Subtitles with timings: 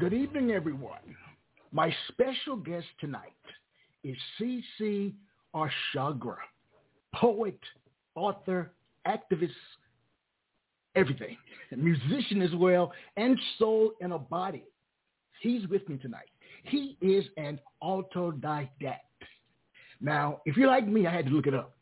[0.00, 1.14] Good evening, everyone.
[1.72, 3.34] My special guest tonight
[4.02, 5.14] is C.C.
[5.54, 6.38] Arshagra,
[7.14, 7.60] poet,
[8.14, 8.72] author,
[9.06, 9.50] activist,
[10.96, 11.36] everything,
[11.76, 14.64] musician as well, and soul in a body.
[15.42, 16.30] He's with me tonight.
[16.64, 19.00] He is an autodidact.
[20.00, 21.76] Now, if you're like me, I had to look it up.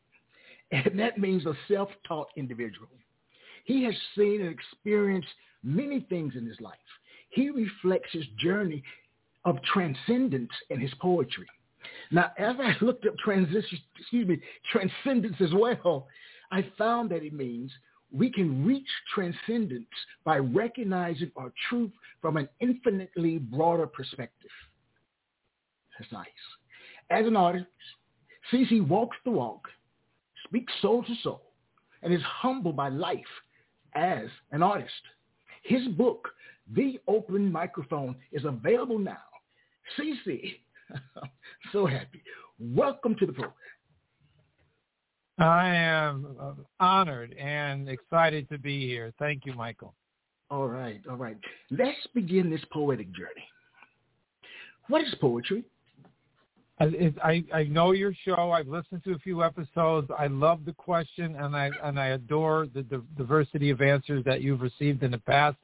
[0.72, 2.88] And that means a self-taught individual.
[3.64, 5.28] He has seen and experienced
[5.62, 6.74] many things in his life.
[7.38, 8.82] He reflects his journey
[9.44, 11.46] of transcendence in his poetry.
[12.10, 14.40] Now, as I looked up transition, excuse me,
[14.72, 16.08] transcendence as well,
[16.50, 17.70] I found that it means
[18.10, 19.86] we can reach transcendence
[20.24, 24.50] by recognizing our truth from an infinitely broader perspective.
[25.96, 26.26] That's nice.
[27.08, 27.66] As an artist,
[28.52, 29.68] CC walks the walk,
[30.44, 31.52] speaks soul to soul,
[32.02, 33.20] and is humbled by life
[33.94, 34.90] as an artist.
[35.62, 36.28] His book,
[36.74, 39.18] The Open Microphone, is available now.
[39.98, 40.56] CC,
[41.72, 42.22] so happy.
[42.58, 43.54] Welcome to the program.
[45.38, 46.26] I am
[46.80, 49.12] honored and excited to be here.
[49.18, 49.94] Thank you, Michael.
[50.50, 51.36] All right, all right.
[51.70, 53.46] Let's begin this poetic journey.
[54.88, 55.64] What is poetry?
[56.80, 58.52] I, I, I know your show.
[58.52, 60.10] I've listened to a few episodes.
[60.16, 64.42] I love the question, and I and I adore the, the diversity of answers that
[64.42, 65.56] you've received in the past.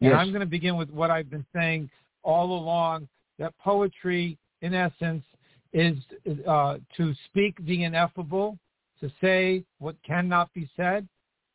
[0.00, 0.16] And Yes.
[0.18, 1.90] I'm going to begin with what I've been saying
[2.22, 5.24] all along: that poetry, in essence,
[5.72, 5.96] is
[6.46, 8.58] uh, to speak the ineffable,
[9.00, 11.08] to say what cannot be said,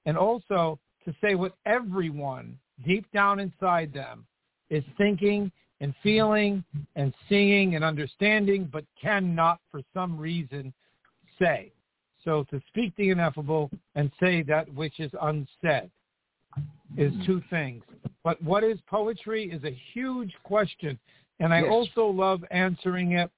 [0.06, 4.26] and also to say what everyone deep down inside them
[4.70, 6.64] is thinking and feeling
[6.96, 10.74] and seeing and understanding, but cannot for some reason
[11.40, 11.72] say.
[12.24, 15.92] So to speak the ineffable and say that which is unsaid
[16.98, 17.84] is two things.
[18.24, 20.98] But what is poetry is a huge question.
[21.40, 21.72] And I Yes.
[21.72, 23.30] also love answering it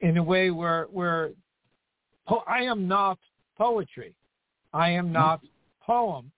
[0.00, 1.30] in a way where, where
[2.26, 3.18] po- I am not
[3.56, 4.14] poetry.
[4.74, 5.40] I am not
[5.80, 6.30] poem.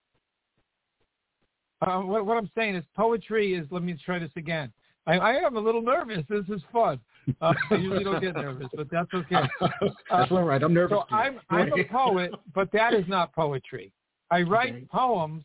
[1.81, 4.71] Uh, what, what I'm saying is poetry is, let me try this again.
[5.09, 6.23] I, I am a little nervous.
[6.29, 6.99] This is fun.
[7.41, 9.41] Uh, I usually don't get nervous, but that's okay.
[10.09, 10.61] That's all right.
[10.61, 10.99] I'm nervous.
[11.09, 11.15] So.
[11.15, 13.91] I'm I'm a poet, but that is not poetry.
[14.31, 14.85] I write Okay.
[14.91, 15.43] poems,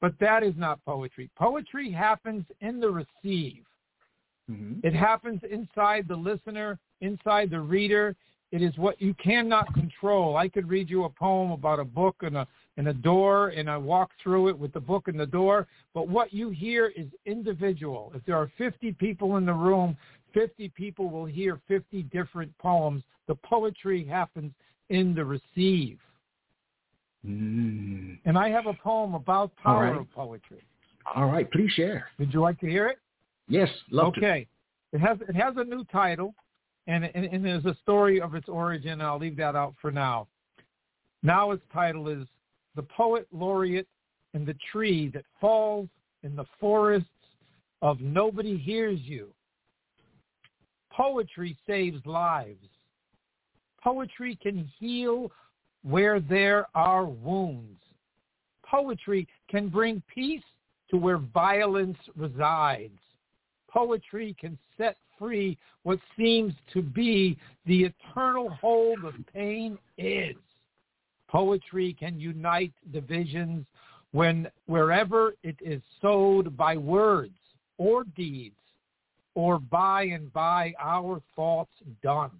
[0.00, 1.30] but that is not poetry.
[1.36, 3.64] Poetry happens in the receive.
[4.50, 4.80] Mhm.
[4.82, 8.16] It happens inside the listener, inside the reader.
[8.52, 10.36] It is what you cannot control.
[10.36, 12.46] I could read you a poem about a book and a
[12.76, 15.66] and a door, and I walk through it with the book and the door.
[15.92, 18.12] But what you hear is individual.
[18.14, 19.96] If there are 50 people in the room,
[20.32, 23.02] 50 people will hear 50 different poems.
[23.28, 24.52] The poetry happens
[24.90, 25.98] in the receive.
[27.26, 28.18] Mm.
[28.24, 30.00] And I have a poem about power right.
[30.00, 30.62] of poetry.
[31.14, 31.50] All right.
[31.50, 32.08] Please share.
[32.18, 32.98] Would you like to hear it?
[33.48, 33.68] Yes.
[33.90, 34.20] Love to.
[34.20, 34.46] okay.
[34.92, 36.34] It has it has a new title,
[36.86, 38.92] and, and and there's a story of its origin.
[38.92, 40.28] And I'll leave that out for now.
[41.22, 42.26] Now its title is
[42.74, 43.88] "The Poet Laureate
[44.32, 45.88] and the Tree That Falls
[46.22, 47.08] in the Forests
[47.82, 49.32] of Nobody Hears You."
[50.90, 52.68] Poetry saves lives.
[53.82, 55.30] Poetry can heal
[55.82, 57.80] where there are wounds.
[58.62, 60.42] Poetry can bring peace
[60.90, 62.98] to where violence resides.
[63.68, 67.36] Poetry can set free what seems to be
[67.66, 70.36] the eternal hold of pain is.
[71.34, 73.66] Poetry can unite divisions
[74.12, 77.34] when wherever it is sowed by words
[77.76, 78.54] or deeds
[79.34, 81.72] or by and by our thoughts
[82.04, 82.30] done.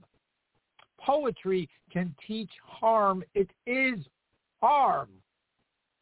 [1.01, 3.25] Poetry can teach harm.
[3.35, 3.99] It is
[4.63, 5.09] harm.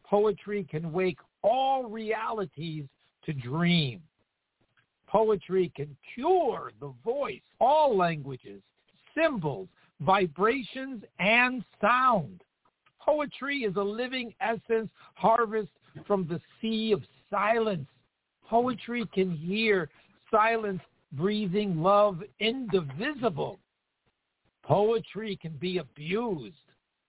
[0.05, 2.85] Poetry can wake all realities
[3.25, 4.03] to dream.
[5.07, 8.61] Poetry can cure the voice, all languages,
[9.17, 9.69] symbols,
[10.03, 12.43] vibrations, and sound.
[13.05, 15.71] Poetry is a living essence harvest
[16.07, 17.89] from the sea of silence.
[18.49, 19.89] Poetry can hear
[20.31, 20.81] silence
[21.13, 23.59] breathing love indivisible.
[24.63, 26.55] Poetry can be abused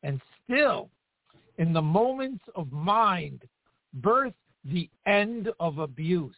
[0.01, 0.89] and still,
[1.57, 3.43] in the moments of mind,
[3.95, 4.33] birth
[4.65, 6.35] the end of abuse.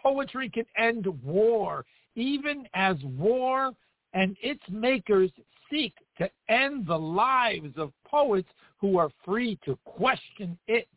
[0.00, 1.84] Poetry can end war,
[2.14, 3.72] even as war
[4.12, 5.30] and its makers
[5.70, 10.88] seek to end the lives of poets who are free to question it.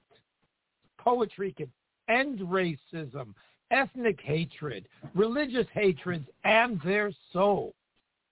[0.97, 1.71] Poetry can
[2.09, 3.33] end racism,
[3.71, 7.73] ethnic hatred, religious hatreds, and their soul.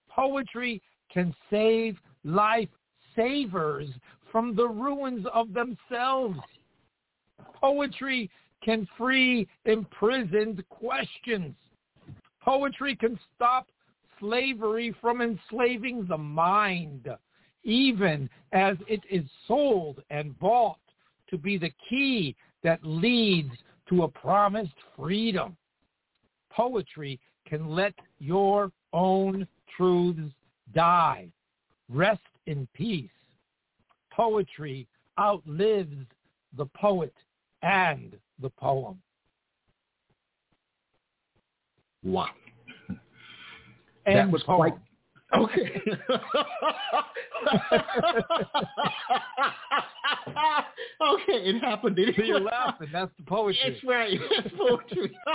[0.08, 2.68] Poetry can save life
[3.14, 3.88] savers
[4.30, 6.38] from the ruins of themselves.
[7.60, 8.30] Poetry
[8.62, 11.54] can free imprisoned questions.
[12.42, 13.66] Poetry can stop
[14.20, 17.08] slavery from enslaving the mind,
[17.64, 20.78] even as it is sold and bought
[21.28, 23.52] to be the key that leads
[23.88, 25.56] to a promised freedom.
[26.50, 29.46] Poetry can let your own
[29.76, 30.32] truths
[30.74, 31.28] die.
[31.88, 33.10] Rest in peace.
[34.10, 36.06] Poetry outlives
[36.56, 37.14] the poet
[37.62, 39.00] and the poem.
[42.02, 42.30] Wow.
[44.06, 44.56] And that was poem.
[44.56, 44.74] quite
[45.34, 45.82] okay.
[51.00, 51.98] okay, it happened.
[51.98, 52.88] It you're laughing.
[52.92, 53.58] That's the poetry.
[53.70, 54.18] That's right.
[54.42, 55.16] That's poetry.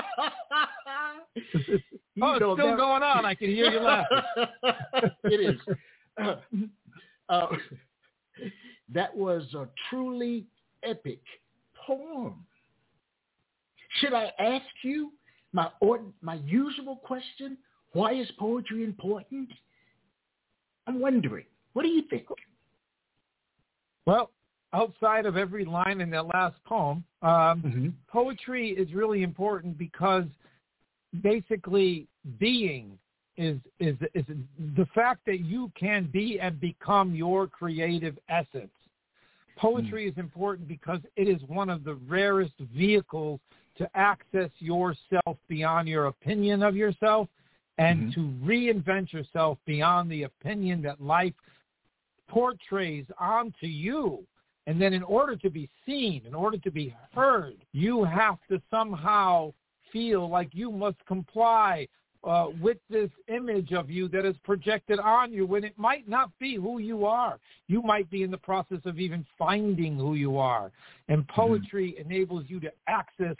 [2.13, 3.23] You oh, it's still that- going on.
[3.25, 4.17] I can hear you laughing.
[5.23, 5.61] it is.
[6.21, 6.35] Uh,
[7.29, 7.47] uh,
[8.93, 10.45] that was a truly
[10.83, 11.21] epic
[11.87, 12.45] poem.
[13.99, 15.13] Should I ask you
[15.53, 17.57] my ord- my usual question?
[17.93, 19.49] Why is poetry important?
[20.87, 21.45] I'm wondering.
[21.73, 22.25] What do you think?
[24.05, 24.31] Well,
[24.73, 27.89] outside of every line in that last poem, um, Mm-hmm.
[28.07, 30.25] poetry is really important because
[31.21, 32.07] basically
[32.39, 32.97] being
[33.37, 34.25] is is is
[34.75, 38.71] the fact that you can be and become your creative essence.
[39.57, 43.39] Poetry is important because it is one of the rarest vehicles
[43.77, 47.27] to access yourself beyond your opinion of yourself
[47.81, 48.13] and Mhm.
[48.13, 51.33] to reinvent yourself beyond the opinion that life
[52.27, 54.25] portrays onto you.
[54.67, 58.61] And then in order to be seen, in order to be heard, you have to
[58.69, 59.53] somehow
[59.91, 61.87] feel like you must comply
[62.23, 66.29] uh, with this image of you that is projected on you when it might not
[66.37, 67.39] be who you are.
[67.67, 70.71] You might be in the process of even finding who you are.
[71.07, 73.35] And poetry enables you to access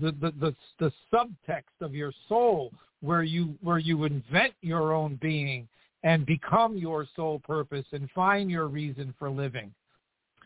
[0.00, 2.72] the, the, the, the subtext of your soul
[3.04, 5.68] where you where you invent your own being
[6.04, 9.72] and become your sole purpose and find your reason for living.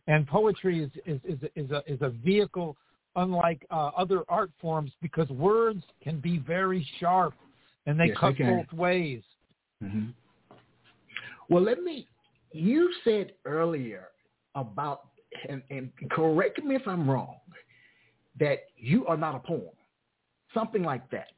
[0.09, 2.77] And poetry is is is, is a is a vehicle
[3.17, 7.35] unlike uh, other art forms because words can be very sharp
[7.87, 9.23] and they Yes, cut they both ways.
[9.83, 10.11] Mm-hmm.
[11.49, 12.07] Well, let me.
[12.53, 14.09] You said earlier
[14.55, 15.09] about,
[15.49, 17.37] and, and correct me if I'm wrong,
[18.41, 19.77] that you are not a poem,
[20.55, 21.29] something like that.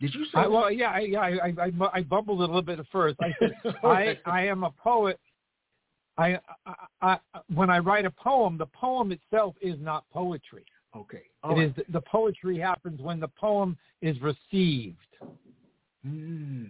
[0.00, 0.30] Did you say?
[0.40, 3.16] I, well, yeah, I, yeah, I, I, I- I bubbled a little bit at first.
[3.20, 3.52] I said
[3.84, 5.18] I, I am a poet.
[6.18, 7.18] I, I, I,
[7.54, 10.64] when I write a poem, the poem itself is not poetry.
[10.96, 11.18] okay.
[11.18, 11.92] It All is right.
[11.92, 14.96] the poetry happens when the poem is received.
[16.06, 16.64] Hmm.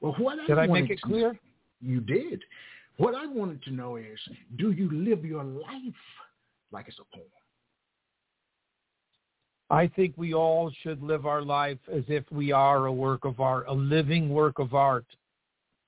[0.00, 1.38] Well, what Did I wanted make it clear?
[1.82, 2.42] You did.
[2.96, 4.18] What I wanted to know is,
[4.56, 6.00] do you live your life
[6.72, 7.26] like it's a poem?
[9.70, 13.38] I think we all should live our life as if we are a work of
[13.38, 15.06] art, a living work of art.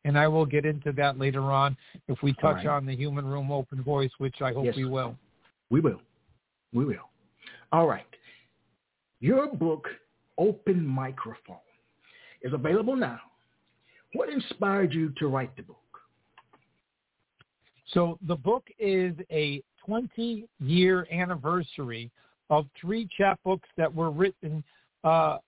[0.05, 1.77] And I will get into that later on
[2.09, 2.67] if we touch right.
[2.67, 4.77] on the human room open voice, which I hope Yes.
[4.77, 5.17] we will.
[5.71, 6.01] We will.
[6.73, 7.09] We will.
[7.73, 8.07] All right.
[9.21, 9.89] Your book,
[10.39, 11.57] Open Microphone,
[12.43, 13.21] is available now.
[14.15, 15.79] What inspired you to write the book?
[17.87, 22.11] So the book is a 20-year anniversary
[22.53, 24.63] of three chapbooks that were written
[25.05, 25.39] uh,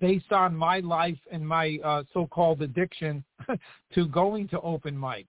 [0.00, 3.24] based on my life and my uh, so-called addiction
[3.94, 5.26] to going to open mics.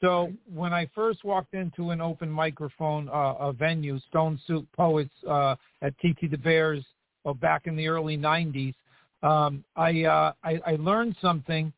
[0.00, 5.14] So when I first walked into an open microphone uh, a venue, Stone Soup Poets
[5.28, 6.84] uh, at TT the Bears
[7.24, 8.74] uh, back in the early 90s,
[9.22, 11.72] um, I, uh, I, I learned something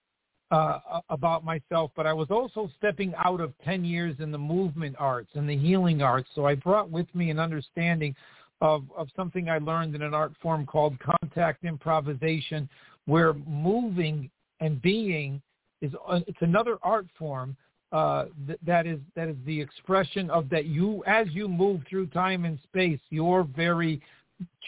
[0.51, 4.97] uh, about myself, but I was also stepping out of 10 years in the movement
[4.99, 6.29] arts and the healing arts.
[6.35, 8.15] So I brought with me an understanding
[8.61, 12.69] of, of something I learned in an art form called contact improvisation,
[13.07, 14.31] where moving
[14.61, 15.41] and being
[15.81, 17.57] is uh, it's another art form
[17.93, 22.07] uh, th- that is that is the expression of that you as you move through
[22.09, 24.01] time and space, your very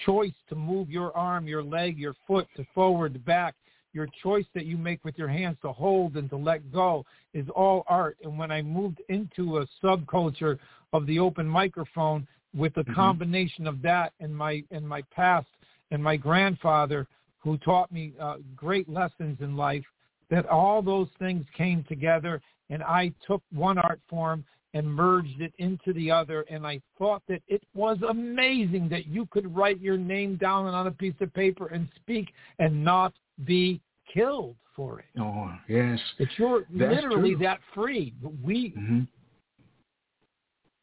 [0.05, 3.55] choice to move your arm, your leg, your foot to forward, back,
[3.93, 7.49] your choice that you make with your hands to hold and to let go is
[7.51, 8.17] all art.
[8.23, 10.59] And when I moved into a subculture
[10.93, 12.95] of the open microphone with a Mhm.
[12.95, 15.49] combination of that and my and my past
[15.91, 17.07] and my grandfather,
[17.39, 19.85] who taught me uh, great lessons in life,
[20.29, 24.45] that all those things came together, and I took one art form
[24.75, 26.43] and merged it into the other.
[26.49, 30.87] And I thought that it was amazing that you could write your name down on
[30.87, 33.13] a piece of paper and speak and not
[33.45, 33.81] be
[34.12, 35.21] killed for it.
[35.21, 35.99] Oh, yes.
[36.19, 37.45] That you're That's literally true.
[37.45, 38.15] that free.
[38.43, 39.01] We hmm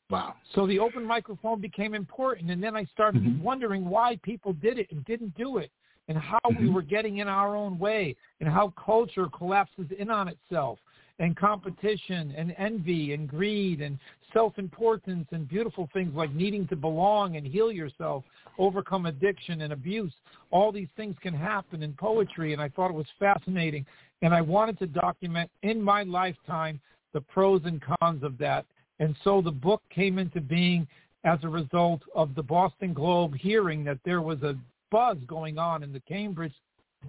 [0.10, 0.34] Wow.
[0.56, 3.40] so the open microphone became important, and then I started Mhm.
[3.42, 5.72] wondering why people did it and didn't do it,
[6.08, 6.74] and how we Mhm.
[6.74, 10.80] were getting in our own way, and how culture collapses in on itself,
[11.20, 14.00] and competition, and envy, and greed, and
[14.34, 18.24] self-importance, and beautiful things like needing to belong and heal yourself,
[18.58, 20.14] overcome addiction and abuse.
[20.52, 23.86] All these things can happen in poetry, and I thought it was fascinating,
[24.22, 26.80] and I wanted to document in my lifetime
[27.14, 28.66] the pros and cons of that.
[29.00, 30.88] And so the book came into being
[31.24, 34.56] as a result of the Boston Globe hearing that there was a
[34.92, 36.54] buzz going on in the Cambridge,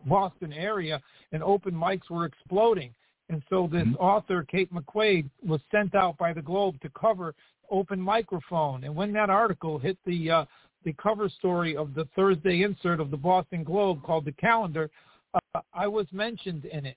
[0.06, 1.00] Boston area,
[1.32, 2.92] and open mics were exploding.
[3.30, 3.96] And so this Mhm.
[4.00, 7.34] author, Cate McQuaid, was sent out by the Globe to cover
[7.70, 8.82] open microphone.
[8.82, 10.44] And when that article hit the uh,
[10.82, 14.90] the cover story of the Thursday insert of the Boston Globe called The Calendar,
[15.34, 16.96] uh, I was mentioned in it.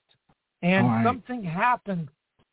[0.62, 1.04] And right.
[1.04, 2.08] something happened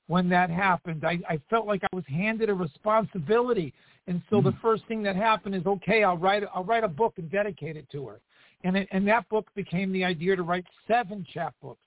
[0.07, 1.05] when that happened.
[1.05, 3.73] I, I felt like I was handed a responsibility.
[4.07, 4.61] And so the Mhm.
[4.61, 7.89] first thing that happened is, okay, I'll write I'll write a book and dedicate it
[7.91, 8.19] to her.
[8.63, 11.79] And it, and that book became the idea to write seven chapbooks.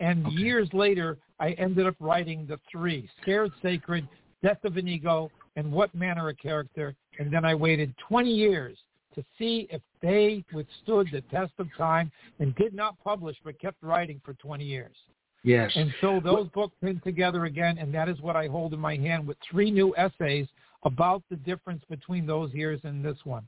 [0.00, 0.36] And Okay.
[0.36, 4.08] years later, I ended up writing the three: Scared Sacred,
[4.42, 6.94] Death of an Ego, and What Manner of Character.
[7.18, 8.78] And then I waited 20 years
[9.14, 13.82] to see if they withstood the test of time and did not publish but kept
[13.82, 14.96] writing for 20 years.
[15.42, 15.72] Yes.
[15.74, 18.96] And so those books came together again, and that is what I hold in my
[18.96, 20.46] hand with three new essays
[20.84, 23.46] about the difference between those years and this one.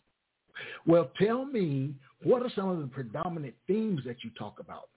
[0.86, 4.88] Well, tell me, what are some of the predominant themes that you talk about?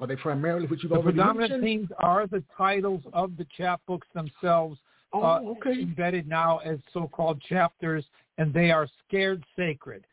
[0.00, 1.62] Are they primarily what you've The already predominant mentioned?
[1.62, 4.78] themes are the titles of the chapbooks themselves,
[5.12, 5.82] oh, uh, okay.
[5.82, 8.04] embedded now as so-called chapters,
[8.38, 10.06] and they are scared sacred.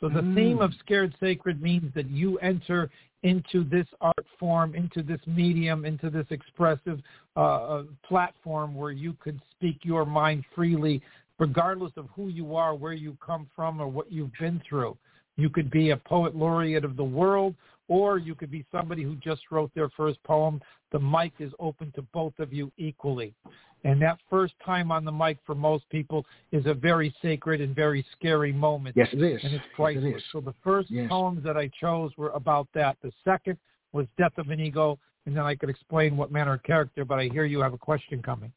[0.00, 0.34] So the Mm.
[0.34, 2.90] theme of scared sacred means that you enter
[3.22, 7.02] into this art form, into this medium, into this expressive
[7.36, 11.02] uh, uh, platform where you could speak your mind freely,
[11.38, 14.96] regardless of who you are, where you come from, or what you've been through.
[15.36, 17.54] You could be a poet laureate of the world,
[17.88, 20.60] or you could be somebody who just wrote their first poem.
[20.92, 23.34] The mic is open to both of you equally.
[23.84, 27.74] And that first time on the mic for most people is a very sacred and
[27.74, 28.96] very scary moment.
[28.96, 29.42] Yes, it is.
[29.44, 30.24] And it's Yes, it priceless.
[30.32, 31.08] So the first Yes.
[31.08, 32.96] poems that I chose were about that.
[33.02, 33.58] The second
[33.92, 37.18] was Death of an Ego, and then I could explain what manner of character, but
[37.18, 38.52] I hear you have a question coming.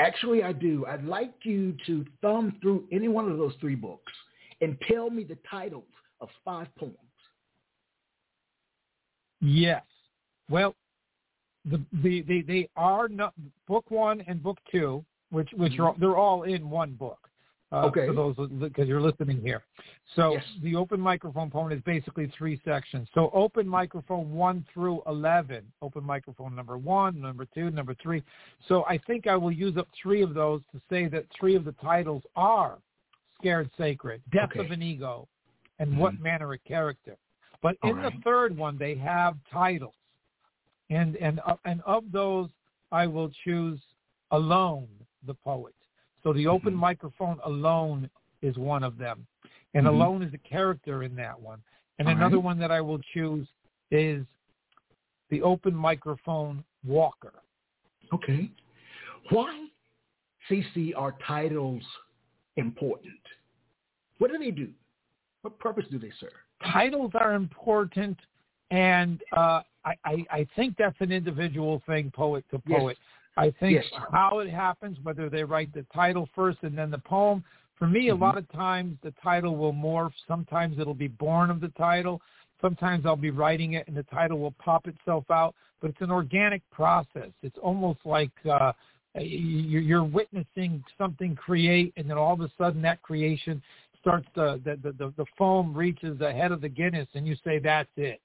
[0.00, 0.84] Actually, I do.
[0.86, 4.12] I'd like you to thumb through any one of those three books
[4.60, 5.84] and tell me the titles
[6.20, 6.96] of five poems.
[9.42, 9.82] Yes.
[10.48, 10.74] Well,
[11.64, 13.34] the the they, they are not
[13.68, 17.18] book one and book two, which which are they're all in one book.
[17.72, 18.06] Uh, Okay.
[18.06, 19.62] For those because you're listening here.
[20.14, 20.44] So Yes.
[20.62, 23.08] the open microphone poem is basically three sections.
[23.14, 25.64] So open microphone one through eleven.
[25.80, 28.22] Open microphone number one, number two, number three.
[28.68, 31.64] So I think I will use up three of those to say that three of
[31.64, 32.76] the titles are
[33.38, 34.60] scared sacred, death Okay.
[34.60, 35.26] of an ego,
[35.78, 36.20] and what Mhm.
[36.20, 37.16] manner of character.
[37.62, 39.94] But All in the third one, they have titles,
[40.90, 42.48] and and uh, and of those,
[42.90, 43.80] I will choose
[44.32, 44.88] alone
[45.26, 45.74] the poet.
[46.22, 46.78] So the open Mhm.
[46.78, 48.10] microphone alone
[48.42, 49.26] is one of them,
[49.74, 49.90] and Mhm.
[49.90, 51.62] alone is a character in that one.
[51.98, 52.44] And All another right.
[52.44, 53.46] one that I will choose
[53.90, 54.26] is
[55.28, 57.42] the open microphone walker.
[58.12, 58.50] Okay.
[59.30, 59.68] Why,
[60.48, 61.82] CC, are titles
[62.56, 63.20] important?
[64.18, 64.74] What do they do?
[65.42, 66.41] What purpose do they serve?
[66.72, 68.18] Titles are important,
[68.70, 72.80] and uh, I, I, I think that's an individual thing, poet to Yes.
[72.80, 72.98] poet.
[73.36, 73.84] I think Yes.
[74.12, 77.42] how it happens, whether they write the title first and then the poem.
[77.76, 78.20] For me, a Mhm.
[78.20, 80.12] lot of times the title will morph.
[80.28, 82.20] Sometimes it'll be born of the title.
[82.60, 85.54] Sometimes I'll be writing it and the title will pop itself out.
[85.80, 87.30] But it's an organic process.
[87.42, 88.72] It's almost like uh,
[89.14, 93.62] you're witnessing something create, and then all of a sudden that creation
[94.02, 97.58] starts the the, the, the foam reaches the head of the Guinness, and you say
[97.58, 98.20] that's it,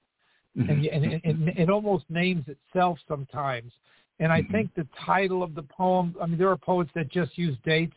[0.57, 0.69] Mm-hmm.
[0.72, 3.72] and, you- and it, it, it almost names itself sometimes.
[4.19, 4.51] And I Mhm.
[4.51, 6.15] think the title of the poem.
[6.19, 7.96] I mean, there are poets that just use dates.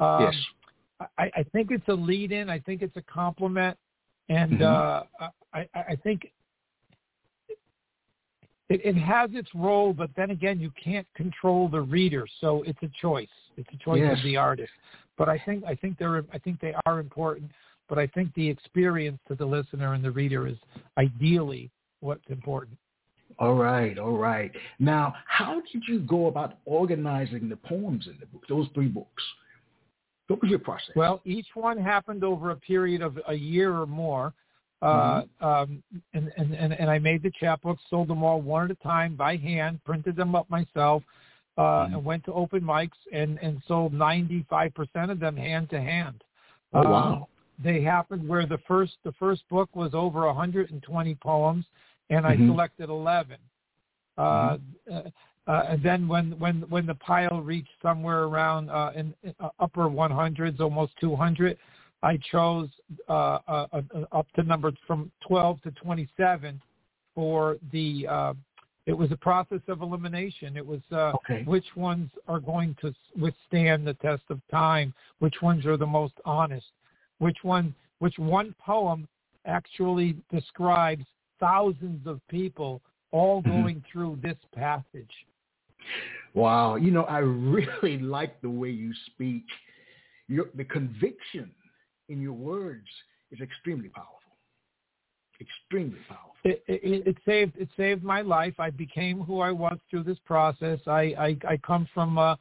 [0.00, 0.34] Um, yes.
[1.16, 2.50] I, I think it's a lead in.
[2.50, 3.78] I think it's a compliment,
[4.28, 4.62] and Mhm.
[4.62, 5.04] uh,
[5.54, 6.32] I, I I think
[8.68, 9.92] it, it has its role.
[9.92, 13.28] But then again, you can't control the reader, so it's a choice.
[13.56, 14.18] It's a choice Yes.
[14.18, 14.72] of the artist.
[15.20, 17.50] But I think I think they're I think they are important.
[17.90, 20.56] but I think the experience to the listener and the reader is
[20.96, 22.78] ideally what's important.
[23.38, 24.50] All right, all right.
[24.78, 29.22] Now, how did you go about organizing the poems in the book, those three books?
[30.28, 30.94] What was your process?
[30.96, 34.32] Well, each one happened over a period of a year or more.
[34.80, 35.44] Uh, mm-hmm.
[35.44, 35.82] um,
[36.14, 39.16] and, and, and, and I made the chapbooks, sold them all one at a time
[39.16, 41.02] by hand, printed them up myself,
[41.58, 41.94] uh, mm-hmm.
[41.94, 44.72] and went to open mics and, and sold 95%
[45.10, 46.22] of them hand to hand.
[46.72, 47.22] Oh, wow.
[47.22, 47.24] Uh,
[47.62, 51.64] they happened where the first, the first book was over 120 poems
[52.08, 52.50] and I mm-hmm.
[52.50, 53.36] selected 11.
[54.16, 54.96] Uh, mm-hmm.
[54.96, 55.00] Uh,
[55.46, 59.48] uh, and then when when when the pile reached somewhere around uh, in, in uh,
[59.58, 61.58] upper 100s, almost 200,
[62.02, 62.68] I chose
[63.08, 63.80] uh, uh, uh,
[64.12, 66.60] up to numbers from 12 to 27
[67.14, 68.34] for the.
[68.90, 70.56] It was a process of elimination.
[70.56, 71.44] It was uh, okay.
[71.44, 76.14] which ones are going to withstand the test of time, which ones are the most
[76.24, 76.66] honest,
[77.18, 79.06] which one, which one poem
[79.46, 81.04] actually describes
[81.38, 82.82] thousands of people
[83.12, 83.62] all mm-hmm.
[83.62, 85.14] going through this passage.
[86.34, 89.44] Wow, you know, I really like the way you speak.
[90.26, 91.48] Your, the conviction
[92.08, 92.88] in your words
[93.30, 94.19] is extremely powerful.
[95.40, 96.34] Extremely powerful.
[96.44, 98.54] It, it, it, saved it saved my life.
[98.58, 100.78] I became who I was through this process.
[100.86, 102.36] I I, I come from uh,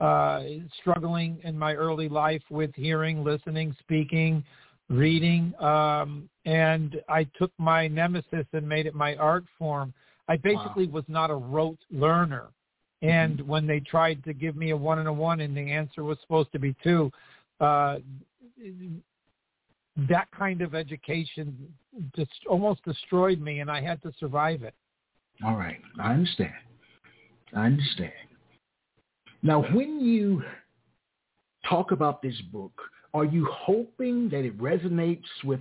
[0.00, 0.42] uh,
[0.80, 4.44] struggling in my early life with hearing, listening, speaking,
[4.88, 9.94] reading, um, and I took my nemesis and made it my art form.
[10.28, 10.94] I basically wow.
[10.94, 12.48] was not a rote learner.
[13.02, 13.48] And mm-hmm.
[13.48, 16.18] when they tried to give me a one and a one and the answer was
[16.22, 17.10] supposed to be two,
[17.60, 17.98] uh,
[20.08, 21.56] that kind of education
[22.16, 24.74] just almost destroyed me and I had to survive it.
[25.44, 25.80] All right.
[26.00, 26.52] I understand.
[27.54, 28.12] I understand.
[29.42, 30.42] Now, when you
[31.68, 32.72] talk about this book,
[33.12, 35.60] are you hoping that it resonates with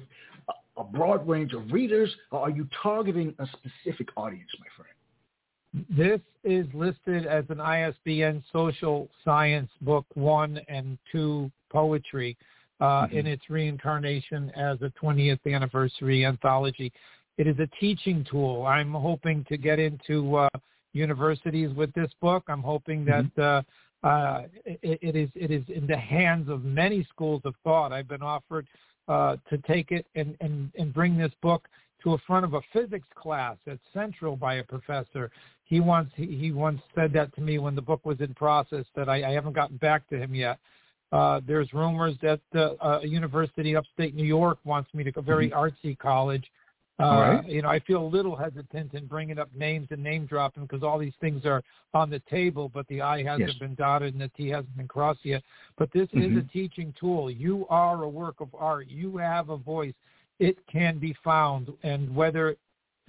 [0.78, 5.86] a broad range of readers, or are you targeting a specific audience, my friend?
[5.90, 12.38] This is listed as an ISBN social science book one and two poetry
[12.83, 13.17] uh, mm-hmm.
[13.17, 16.91] in its reincarnation as a 20th anniversary anthology.
[17.37, 18.65] It is a teaching tool.
[18.65, 20.50] I'm hoping to get into uh,
[20.91, 22.43] universities with this book.
[22.50, 24.05] I'm hoping that mm-hmm.
[24.05, 27.93] uh, uh, it, it is it is in the hands of many schools of thought.
[27.93, 28.67] I've been offered
[29.07, 31.69] uh, to take it and, and, and bring this book
[32.03, 35.31] to a front of a physics class at Central by a professor.
[35.63, 38.83] He once he, he once said that to me when the book was in process
[38.98, 40.59] that I, I haven't gotten back to him yet.
[41.14, 45.50] Uh, there's rumors that uh, a university upstate New York wants me to go, very
[45.50, 45.88] mm-hmm.
[45.88, 46.44] artsy college
[47.00, 47.50] uh, right.
[47.50, 50.84] You know, I feel a little hesitant in bringing up names and name dropping because
[50.84, 53.58] all these things are on the table, but the I hasn't yes.
[53.58, 55.42] been dotted and the T hasn't been crossed yet.
[55.78, 56.38] But this mm-hmm.
[56.38, 57.32] is a teaching tool.
[57.32, 58.88] You are a work of art.
[58.90, 59.94] You have a voice.
[60.40, 62.56] It can be found, and whether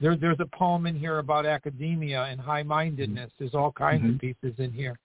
[0.01, 3.27] there, there's a poem in here about academia and high-mindedness.
[3.27, 3.45] Mm-hmm.
[3.45, 4.14] There's all kinds mm-hmm.
[4.14, 4.99] of pieces in here.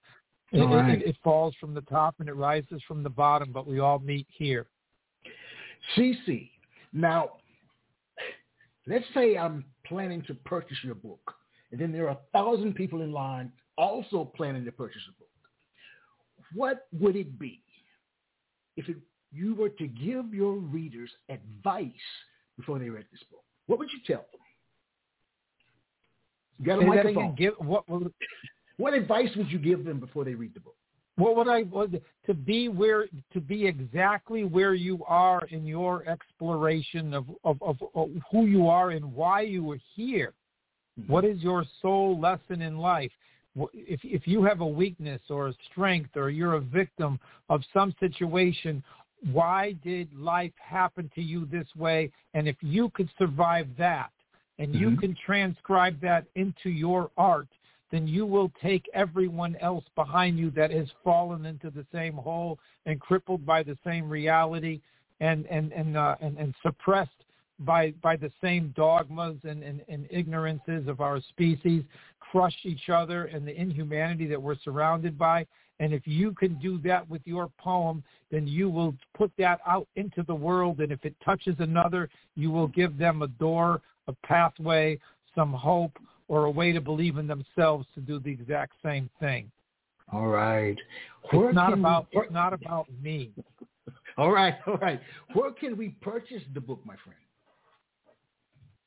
[0.51, 0.99] It, right.
[0.99, 3.99] it, it falls from the top and it rises from the bottom, but we all
[3.99, 4.65] meet here.
[5.95, 6.49] CC,
[6.91, 7.33] now
[8.89, 11.35] Let's say I'm planning to purchase your book,
[11.71, 15.29] and then there are a thousand people in line also planning to purchase a book.
[16.55, 17.61] What would it be
[18.77, 18.97] if it,
[19.31, 21.91] you were to give your readers advice
[22.57, 23.43] before they read this book?
[23.67, 24.41] What would you tell them?
[26.57, 27.35] You got a microphone.
[27.35, 28.11] Give, what, what,
[28.79, 30.75] what advice would you give them before they read the book?
[31.17, 35.65] Well what would I would to be where to be exactly where you are in
[35.65, 40.33] your exploration of, of, of, of who you are and why you are here.
[40.97, 41.11] Mm-hmm.
[41.11, 43.11] What is your soul lesson in life?
[43.73, 47.93] If if you have a weakness or a strength or you're a victim of some
[47.99, 48.81] situation,
[49.33, 52.11] why did life happen to you this way?
[52.33, 54.11] And if you could survive that
[54.57, 54.81] and mm-hmm.
[54.81, 57.47] you can transcribe that into your art,
[57.91, 62.59] then you will take everyone else behind you that has fallen into the same hole
[62.85, 64.79] and crippled by the same reality
[65.19, 67.11] and and and uh, and, and suppressed
[67.59, 71.83] by by the same dogmas and, and, and ignorances of our species,
[72.19, 75.45] crush each other and the inhumanity that we're surrounded by.
[75.81, 79.87] And if you can do that with your poem, then you will put that out
[79.95, 80.81] into the world.
[80.81, 84.99] And if it touches another, you will give them a door, a pathway,
[85.33, 85.97] some hope,
[86.29, 89.51] or a way to believe in themselves to do the exact same thing.
[90.13, 90.77] All right.
[91.31, 93.31] Where it's not about we, it's not about me.
[94.17, 94.99] All right, all right.
[95.31, 97.17] Where can we purchase the book, my friend?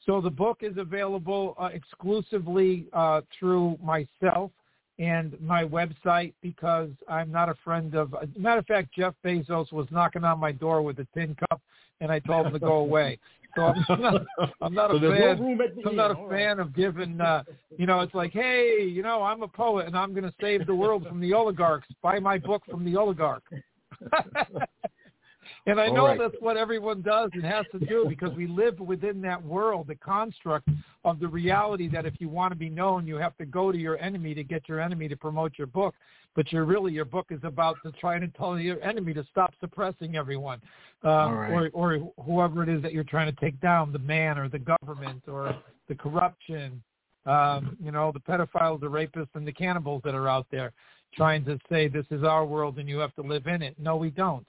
[0.04, 4.50] So the book is available uh, exclusively uh, through myself
[4.98, 8.14] and my website because I'm not a friend of.
[8.36, 11.62] Matter of fact, Jeff Bezos was knocking on my door with a tin cup
[12.02, 13.18] and I told him to go away.
[13.54, 14.14] So I'm not,
[14.60, 15.38] I'm not So a no fan.
[15.38, 16.40] the I'm not a All right.
[16.40, 17.20] fan of giving.
[17.20, 17.42] Uh,
[17.76, 20.66] you know, it's like, hey, you know, I'm a poet and I'm going to save
[20.66, 21.88] the world from the oligarchs.
[22.02, 23.44] Buy my book from the oligarch.
[25.66, 26.18] and I All know right.
[26.18, 29.94] that's what everyone does and has to do because we live within that world, the
[29.96, 30.68] construct
[31.04, 33.78] of the reality that if you want to be known, you have to go to
[33.78, 35.94] your enemy to get your enemy to promote your book.
[36.34, 39.52] But you're really your book is about to try to tell your enemy to stop
[39.60, 40.62] suppressing everyone,
[41.02, 41.52] um, right.
[41.52, 44.58] or or whoever it is that you're trying to take down, the man or the
[44.58, 45.54] government or
[45.88, 46.82] the corruption,
[47.26, 50.72] um, you know, the pedophiles, the rapists, and the cannibals that are out there
[51.14, 53.78] trying to say this is our world and you have to live in it.
[53.78, 54.46] No, we don't.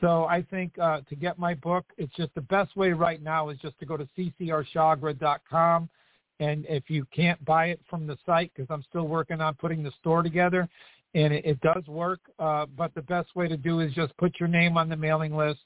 [0.00, 3.50] So I think uh, to get my book, it's just the best way right now
[3.50, 5.90] is just to go to ccarshagra.com.
[6.40, 9.82] And if you can't buy it from the site, because I'm still working on putting
[9.82, 10.68] the store together,
[11.14, 14.40] and it, it does work, uh, but the best way to do is just put
[14.40, 15.60] your name on the mailing list,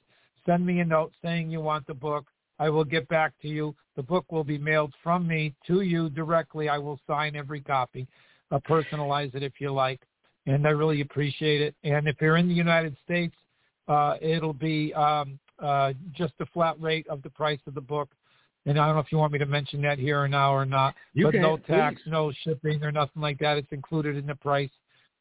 [0.47, 2.27] send me a note saying you want the book.
[2.59, 3.75] I will get back to you.
[3.97, 6.68] The book will be mailed from me to you directly.
[6.68, 8.07] I will sign every copy,
[8.51, 10.01] uh, personalize it if you like,
[10.47, 11.75] and I really appreciate it.
[11.85, 13.35] And if you're in the United States,
[13.88, 18.09] uh, it'll be um, uh, just the flat rate of the price of the book.
[18.66, 20.64] And I don't know if you want me to mention that here or now or
[20.64, 22.11] not, You but can, no tax, please.
[22.11, 23.59] no shipping or nothing like that.
[23.59, 24.70] It's included in the price.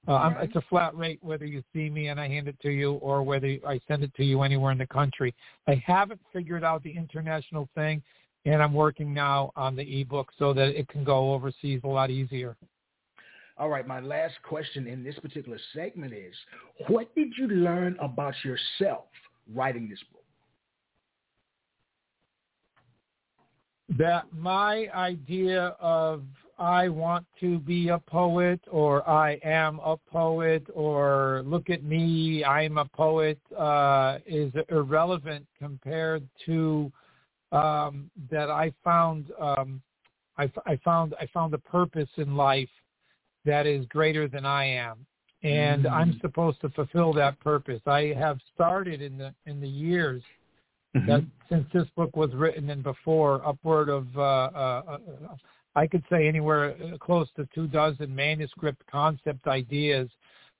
[0.07, 2.69] Uh, I'm, it's a flat rate whether you see me and I hand it to
[2.69, 5.33] you or whether I send it to you anywhere in the country.
[5.67, 8.01] I haven't figured out the international thing,
[8.45, 12.09] and I'm working now on the ebook so that it can go overseas a lot
[12.09, 12.57] easier.
[13.57, 16.33] All right, my last question in this particular segment is,
[16.87, 19.05] what did you learn about yourself
[19.53, 20.23] writing this book?
[23.97, 26.23] that my idea of
[26.57, 32.43] I want to be a poet or I am a poet or look at me,
[32.45, 36.91] I'm a poet uh, is irrelevant compared to
[37.51, 39.81] um, that I found um,
[40.37, 42.69] I, I found I found a purpose in life
[43.45, 45.05] that is greater than I am,
[45.43, 45.91] and Mm.
[45.91, 47.81] I'm supposed to fulfill that purpose.
[47.85, 50.23] I have started in the in the years
[50.93, 54.97] that since this book was written and before, upward of uh, uh, uh,
[55.75, 60.09] I could say anywhere uh, close to two dozen manuscript concept ideas,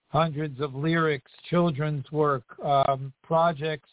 [0.10, 3.90] hundreds of lyrics, children's work, um, projects.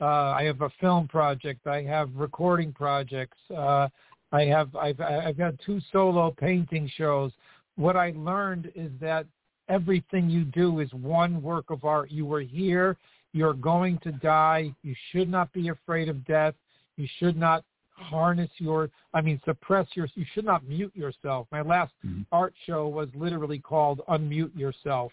[0.00, 1.66] Uh, I have a film project.
[1.66, 3.38] I have recording projects.
[3.54, 3.88] Uh,
[4.30, 7.32] I have I've I've had two solo painting shows.
[7.78, 9.24] What I learned is that
[9.68, 12.10] everything you do is one work of art.
[12.10, 12.96] You were here.
[13.32, 14.74] You're going to die.
[14.82, 16.54] You should not be afraid of death.
[16.96, 21.46] You should not harness your, I mean, suppress your, you should not mute yourself.
[21.52, 22.26] My last Mhm.
[22.32, 25.12] art show was literally called Unmute Yourself.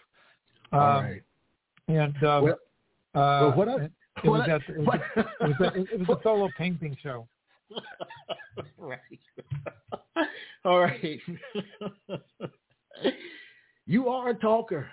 [0.72, 1.22] Um, right.
[1.88, 2.58] And um, Well-
[3.14, 3.92] uh, well, what I- it,
[4.24, 6.96] it was I- at, it, was a, it, was a, it was a solo painting
[7.02, 7.28] show.
[8.78, 8.98] right.
[10.64, 11.20] All right.
[13.86, 14.88] you are a talker,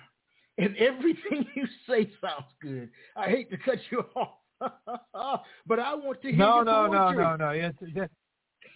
[0.58, 2.90] and everything you say sounds good.
[3.16, 4.38] I hate to cut you off,
[5.66, 7.22] but I want to hear No, your no, no, poetry.
[7.24, 7.50] no, no.
[7.50, 8.10] It's, that,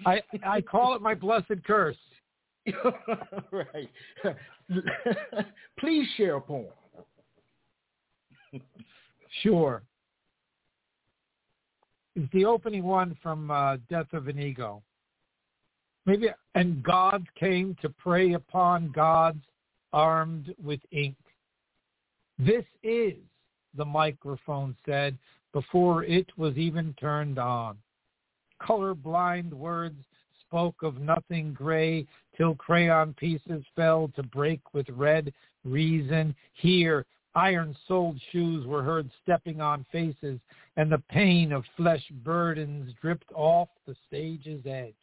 [0.07, 1.97] I I call it my blessed curse.
[3.53, 3.89] right.
[5.79, 6.67] Please share a poem.
[9.43, 9.83] Sure.
[12.19, 14.83] It's the opening one from uh, Death of an Ego.
[16.05, 16.27] Maybe,
[16.57, 19.45] and gods came to prey upon gods
[19.93, 21.15] armed with ink.
[22.37, 23.15] This is,
[23.77, 25.17] the microphone said,
[25.53, 27.79] before it was even turned on.
[28.61, 30.03] Color-blind words
[30.41, 32.05] spoke of nothing gray
[32.37, 35.33] till crayon pieces fell to break with red
[35.65, 36.35] reason.
[36.55, 40.41] Here, iron-soled shoes were heard stepping on faces,
[40.77, 44.95] and the pain of flesh burdens dripped off the stage's edge.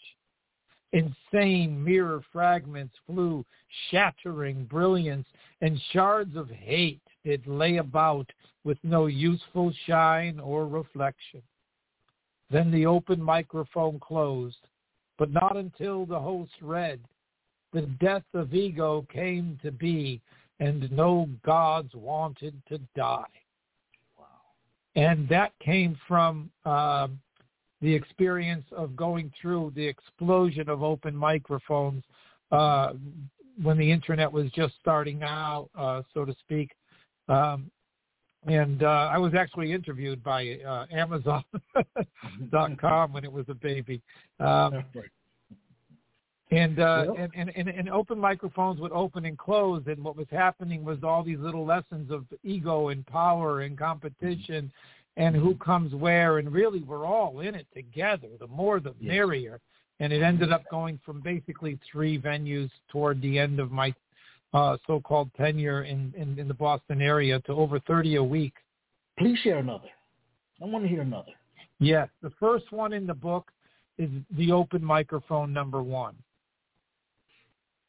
[0.93, 3.45] Insane mirror fragments flew,
[3.89, 5.27] shattering brilliance,
[5.61, 8.31] and shards of hate did lay about
[8.63, 11.41] with no useful shine or reflection.
[12.49, 14.67] Then the open microphone closed,
[15.17, 16.99] but not until the host read,
[17.73, 20.21] The death of ego came to be,
[20.59, 23.23] and no gods wanted to die.
[24.17, 24.25] Wow.
[24.95, 27.19] And that came from um,
[27.81, 32.03] the experience of going through the explosion of open microphones
[32.51, 32.93] uh,
[33.61, 36.71] when the internet was just starting out, uh, so to speak.
[37.27, 37.69] Um,
[38.47, 41.43] and uh, I was actually interviewed by uh, Amazon.com
[43.13, 44.01] when it was a baby.
[44.39, 44.83] Um.
[46.55, 50.15] And, uh, Well- and, and, and, and open microphones would open and close, and what
[50.15, 54.71] was happening was all these little lessons of ego and power and competition
[55.17, 58.27] and who comes where, and really we're all in it together.
[58.39, 59.11] The more, the Yes.
[59.13, 59.61] merrier.
[60.01, 63.93] And it ended up going from basically three venues toward the end of my
[64.53, 68.53] uh, so-called tenure in, in, in the Boston area to over 30 a week.
[69.17, 69.87] Please share another.
[70.61, 71.31] I want to hear another.
[71.79, 73.51] Yes, the first one in the book
[73.97, 76.15] is the open microphone number one.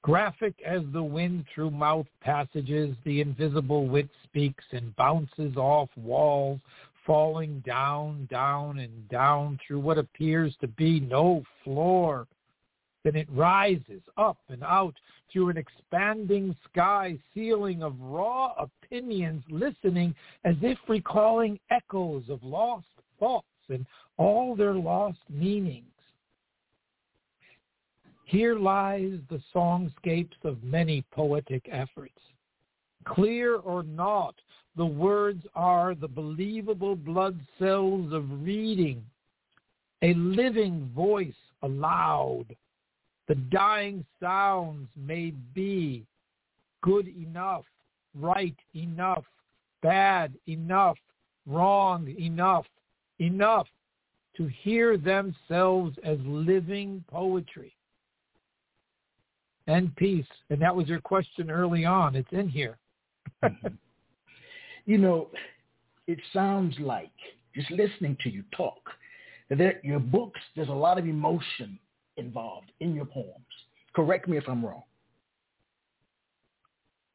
[0.06, 6.60] Graphic as the wind through mouth passages, the invisible wit speaks and bounces off walls,
[7.04, 12.28] falling down, down, and down through what appears to be no floor.
[13.02, 14.94] Then it rises up and out
[15.32, 20.14] through an expanding sky ceiling of raw opinions, listening
[20.44, 22.86] as if recalling echoes of lost
[23.18, 23.84] thoughts and
[24.18, 25.95] all their lost meanings.
[28.26, 32.18] Here lies the songscapes of many poetic efforts.
[33.04, 34.34] Clear or not,
[34.74, 39.04] the words are the believable blood cells of reading,
[40.02, 42.46] a living voice aloud.
[43.28, 46.04] The dying sounds may be
[46.82, 47.64] good enough,
[48.12, 49.24] right enough,
[49.82, 50.98] bad enough,
[51.46, 52.66] wrong enough,
[53.20, 53.68] enough
[54.36, 57.75] to hear themselves as living poetry
[59.66, 60.26] and peace.
[60.50, 62.14] And that was your question early on.
[62.14, 62.78] It's in here.
[64.86, 65.28] You know,
[66.06, 67.10] it sounds like
[67.54, 68.78] just listening to you talk
[69.50, 71.78] that your books there's a lot of emotion
[72.16, 73.34] involved in your poems.
[73.94, 74.82] Correct me if I'm wrong.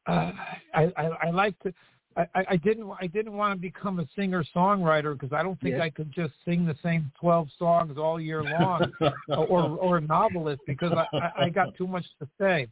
[0.06, 0.32] Uh,
[0.74, 1.72] I, I, I like to.
[2.16, 2.90] I, I didn't.
[3.00, 5.84] I didn't want to become a singer songwriter because I don't think Yeah.
[5.84, 8.92] I could just sing the same twelve songs all year long,
[9.28, 12.68] or or a novelist because I, I, I got too much to say.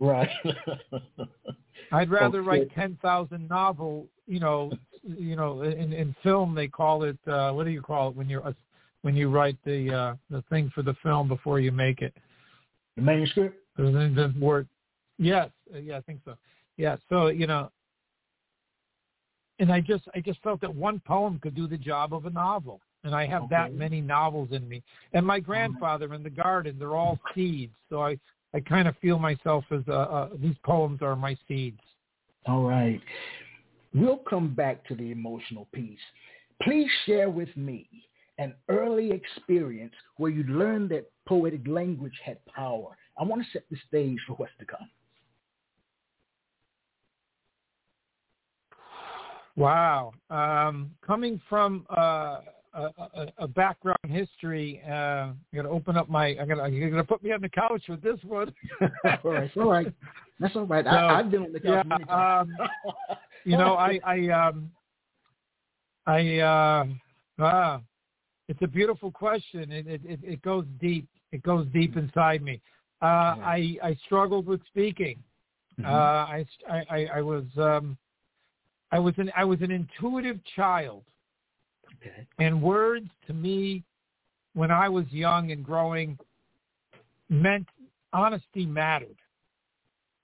[0.00, 0.28] right.
[1.92, 2.48] I'd rather Okay.
[2.48, 4.06] write ten thousand novel.
[4.26, 7.18] You know, you know, in in film they call it.
[7.26, 8.54] uh What do you call it when you're a,
[9.02, 12.14] when you write the uh the thing for the film before you make it?
[12.96, 13.56] the manuscript.
[13.76, 14.68] The, the word.
[15.18, 15.50] Yes.
[15.74, 16.36] uh, Yeah, I think so.
[16.76, 16.96] Yeah.
[17.08, 17.70] So you know,
[19.58, 22.30] and I just I just felt that one poem could do the job of a
[22.30, 24.82] novel, and I have that many novels in me.
[25.12, 27.74] And my grandfather in the garden, they're all seeds.
[27.88, 28.18] So I
[28.52, 31.80] I kind of feel myself as uh, uh, these poems are my seeds.
[32.46, 33.00] All right.
[33.94, 35.98] We'll come back to the emotional piece.
[36.62, 37.88] Please share with me
[38.38, 42.96] an early experience where you learned that poetic language had power.
[43.18, 44.88] I want to set the stage for what's to come.
[49.56, 50.12] Wow.
[50.30, 52.40] Um, coming from uh,
[52.74, 54.90] a, a, a background history, uh,
[55.30, 56.36] I'm gonna open up my.
[56.38, 56.68] I'm gonna.
[56.68, 58.52] You're gonna put me on the couch with this one.
[59.04, 59.92] all right, all right,
[60.40, 60.84] That's all right.
[60.84, 62.56] So, I, I've been on the couch yeah, um,
[63.44, 64.70] you know, I, I, um,
[66.06, 66.84] I, uh,
[67.38, 67.80] ah,
[68.48, 69.70] it's a beautiful question.
[69.70, 71.06] It, it, it, it goes deep.
[71.32, 72.60] It goes deep inside me.
[73.02, 75.22] Uh, I, I struggled with speaking.
[75.80, 75.86] Mhm.
[75.86, 76.46] Uh, I,
[76.88, 77.98] I, I was, um,
[78.94, 81.02] I was an, I was an intuitive child,
[81.96, 82.28] okay.
[82.38, 83.82] and words to me,
[84.52, 86.16] when I was young and growing,
[87.28, 87.66] meant
[88.12, 89.16] honesty mattered.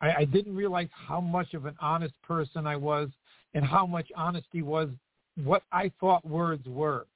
[0.00, 3.08] I, I didn't realize how much of an honest person I was,
[3.54, 4.88] and how much honesty was
[5.42, 7.08] what I thought words were.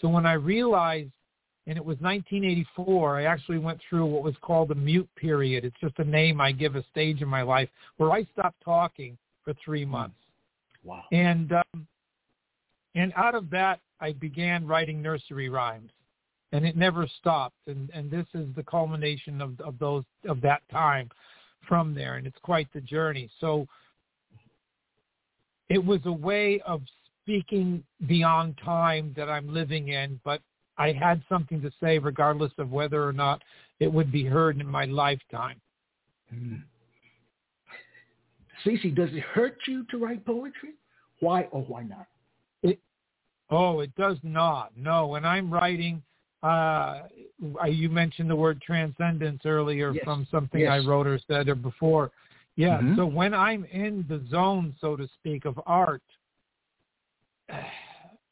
[0.00, 1.10] So when I realized,
[1.66, 5.66] and it was 1984, I actually went through what was called the mute period.
[5.66, 9.18] It's just a name I give a stage in my life where I stopped talking
[9.44, 10.16] for three months.
[10.86, 11.02] Wow.
[11.10, 11.86] And um,
[12.94, 15.90] and out of that, I began writing nursery rhymes,
[16.52, 17.56] and it never stopped.
[17.66, 21.10] And and this is the culmination of of those of that time
[21.68, 23.28] from there, and it's quite the journey.
[23.40, 23.66] So
[25.68, 26.82] it was a way of
[27.22, 30.40] speaking beyond time that I'm living in, but
[30.78, 33.42] I had something to say regardless of whether or not
[33.80, 35.60] it would be heard in my lifetime.
[36.32, 36.62] Mm.
[38.64, 40.74] CC, does it hurt you to write poetry?
[41.20, 42.06] Why or why not?
[43.48, 44.72] Oh, it does not.
[44.76, 46.02] No, when I'm writing,
[46.42, 47.02] uh,
[47.68, 50.04] you mentioned the word transcendence earlier Yes.
[50.04, 52.10] from something I wrote or said or before.
[52.56, 52.80] Yeah.
[52.80, 52.96] Mhm.
[52.96, 56.02] So when I'm in the zone, so to speak, of art,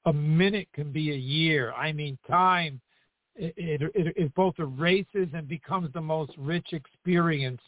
[0.06, 1.72] a minute can be a year.
[1.74, 2.80] I mean, time
[3.36, 7.60] it, it, it, it both erases and becomes the most rich experience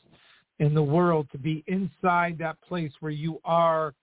[0.58, 3.94] in the world to be inside that place where you are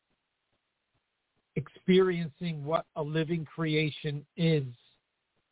[1.55, 4.65] experiencing what a living creation is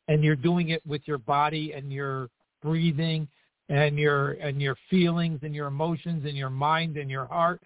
[0.07, 2.29] and you're doing it with your body and your
[2.61, 3.27] breathing
[3.69, 7.61] and your and your feelings and your emotions and your mind and your heart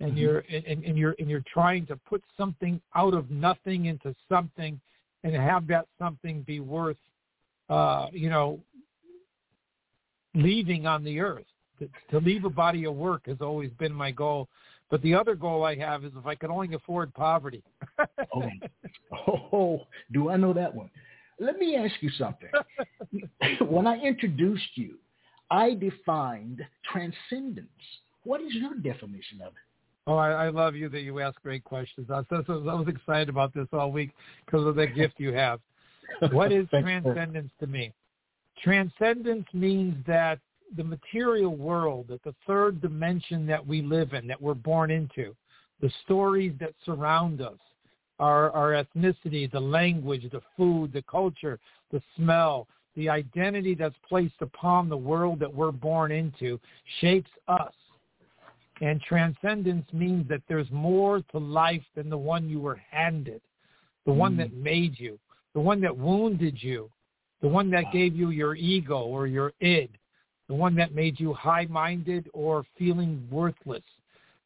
[0.00, 0.18] and Mhm.
[0.18, 4.80] you're and, and you're and you're trying to put something out of nothing into something
[5.24, 6.98] and have that something be worth,
[7.68, 8.62] uh, you know,
[10.34, 11.46] leaving on the earth.
[12.10, 14.48] To, leave a body of work has always been my goal.
[14.90, 17.62] But the other goal I have is if I could only afford poverty.
[18.34, 18.42] oh,
[19.52, 20.90] oh, do I know that one?
[21.38, 22.50] Let me ask you something.
[23.68, 24.96] when I introduced you,
[25.50, 27.68] I defined transcendence.
[28.24, 29.54] What is your definition of it?
[30.06, 32.08] Oh, I, I love you that you ask great questions.
[32.10, 34.10] I, I, was, I was excited about this all week
[34.44, 35.60] because of the gift you have.
[36.32, 37.92] What is transcendence to me?
[38.64, 40.40] Transcendence means that
[40.76, 45.34] the material world, that the third dimension that we live in, that we're born into,
[45.80, 47.58] the stories that surround us,
[48.18, 51.58] our, our ethnicity, the language, the food, the culture,
[51.90, 56.60] the smell, the identity that's placed upon the world that we're born into
[57.00, 57.72] shapes us.
[58.82, 63.40] And transcendence means that there's more to life than the one you were handed,
[64.06, 64.16] the mm.
[64.16, 65.18] one that made you,
[65.54, 66.90] the one that wounded you,
[67.42, 69.90] the one that gave you your ego or your id,
[70.50, 73.84] the one that made you high-minded or feeling worthless.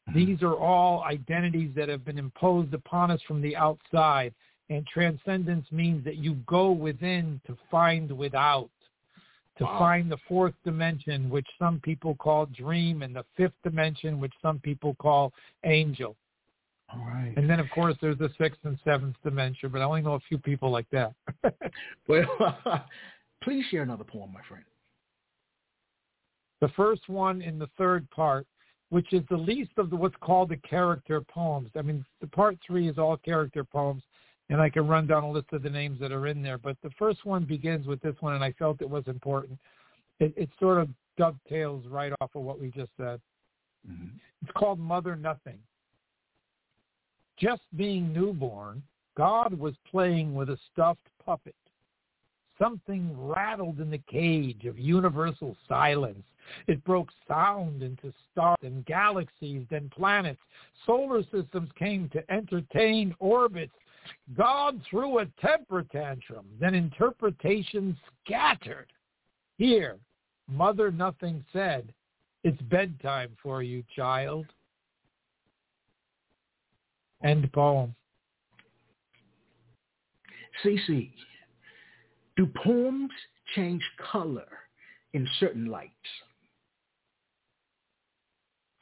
[0.06, 0.18] Mm-hmm.
[0.18, 4.34] These are all identities that have been imposed upon us from the outside.
[4.68, 8.68] And transcendence means that you go within to find without,
[9.56, 9.78] to wow.
[9.78, 14.58] find the fourth dimension, which some people call dream, and the fifth dimension, which some
[14.58, 15.32] people call
[15.64, 16.16] angel.
[16.92, 17.32] All right.
[17.38, 20.20] And then, of course, there's the sixth and seventh dimension, but I only know a
[20.28, 21.14] few people like that.
[22.08, 22.58] well,
[23.42, 24.64] please share another poem, my friend.
[26.64, 28.46] The first one in the third part,
[28.88, 31.68] which is the least of the, what's called the character poems.
[31.76, 34.02] I mean, the part three is all character poems,
[34.48, 36.56] and I can run down a list of the names that are in there.
[36.56, 39.58] But the first one begins with this one, and I felt it was important.
[40.20, 43.20] It, it sort of dovetails right off of what we just said.
[43.86, 44.16] Mm-hmm.
[44.40, 45.58] It's called Mother Nothing.
[47.38, 48.82] Just being newborn,
[49.18, 51.54] God was playing with a stuffed puppet.
[52.58, 56.24] Something rattled in the cage of universal silence.
[56.66, 60.40] It broke sound into stars and galaxies, then planets.
[60.86, 63.72] Solar systems came to entertain orbits.
[64.36, 68.92] God threw a temper tantrum, then interpretation scattered.
[69.56, 69.96] Here,
[70.48, 71.92] Mother Nothing said,
[72.42, 74.46] it's bedtime for you, child.
[77.22, 77.94] End poem.
[80.62, 81.10] CC,
[82.36, 83.10] do poems
[83.54, 84.48] change color
[85.12, 85.92] in certain lights?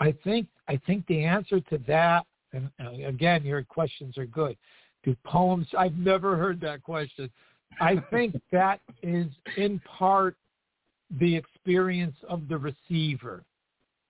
[0.01, 2.71] I think I think the answer to that, and
[3.05, 4.57] again, your questions are good.
[5.05, 5.67] Do poems?
[5.77, 7.31] I've never heard that question.
[7.81, 10.37] I think that is in part
[11.21, 13.45] the experience of the receiver.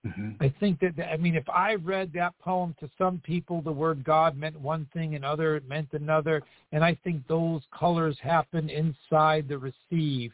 [0.05, 0.31] Mm-hmm.
[0.41, 4.03] I think that, I mean, if I read that poem to some people, the word
[4.03, 6.41] God meant one thing and other it meant another.
[6.73, 10.33] And I think those colors happen inside the receive.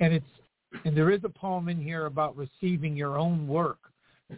[0.00, 0.26] And it's,
[0.84, 3.78] and there is a poem in here about receiving your own work.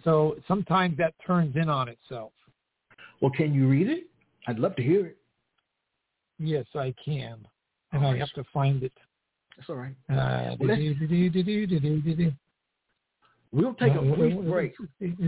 [0.02, 2.32] So sometimes that turns in on itself.
[3.20, 4.08] Well, can you read it?
[4.48, 5.16] I'd love to hear it.
[6.38, 7.46] Yes, I can.
[7.92, 8.92] And I have to find it.
[9.56, 9.94] That's all right.
[10.10, 10.76] Uh, well,
[13.52, 14.74] We'll take a brief break.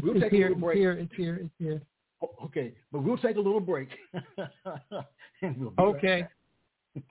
[0.03, 0.77] We'll take a little break.
[0.77, 1.83] It's here, it's here, it's here.
[2.23, 3.91] Oh, okay, but we'll take a little break.
[5.43, 6.27] we'll okay.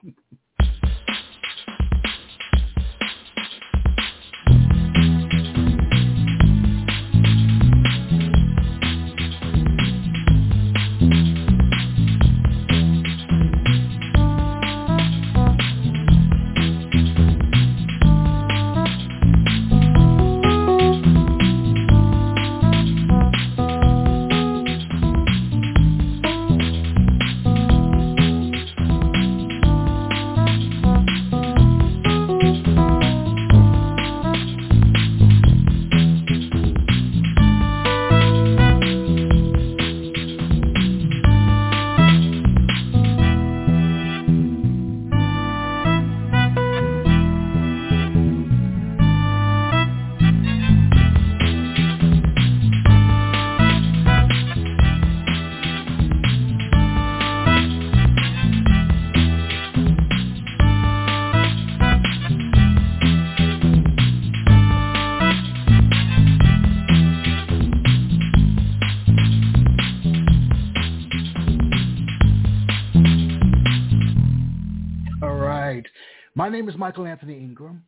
[76.64, 77.84] name is Michael Anthony Ingram.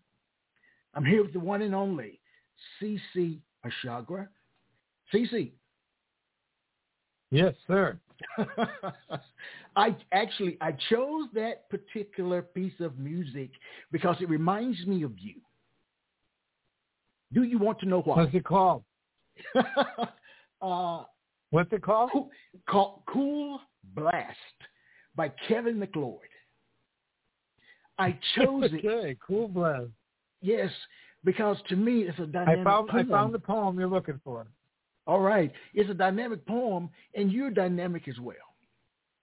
[0.92, 2.20] I'm here with the one and only
[2.78, 4.28] CC Arshagra.
[5.14, 5.52] CC.
[7.30, 7.98] Yes, sir.
[9.76, 13.48] I actually I chose that particular piece of music
[13.92, 15.36] because it reminds me of you.
[17.32, 18.16] Do you want to know why?
[18.16, 18.84] What's it called?
[20.60, 21.04] uh,
[21.48, 22.10] What's it called?
[22.12, 22.30] Cool,
[22.68, 23.58] called Cool
[23.94, 24.36] Blast
[25.14, 26.18] by Kevin MacLeod.
[27.98, 28.84] I chose it.
[28.86, 29.86] okay, Cool Blast.
[30.42, 30.70] Yes,
[31.24, 33.06] because to me it's a dynamic I found poem.
[33.08, 34.46] I found the poem you're looking for.
[35.06, 38.36] All right, it's a dynamic poem, and you're dynamic as well.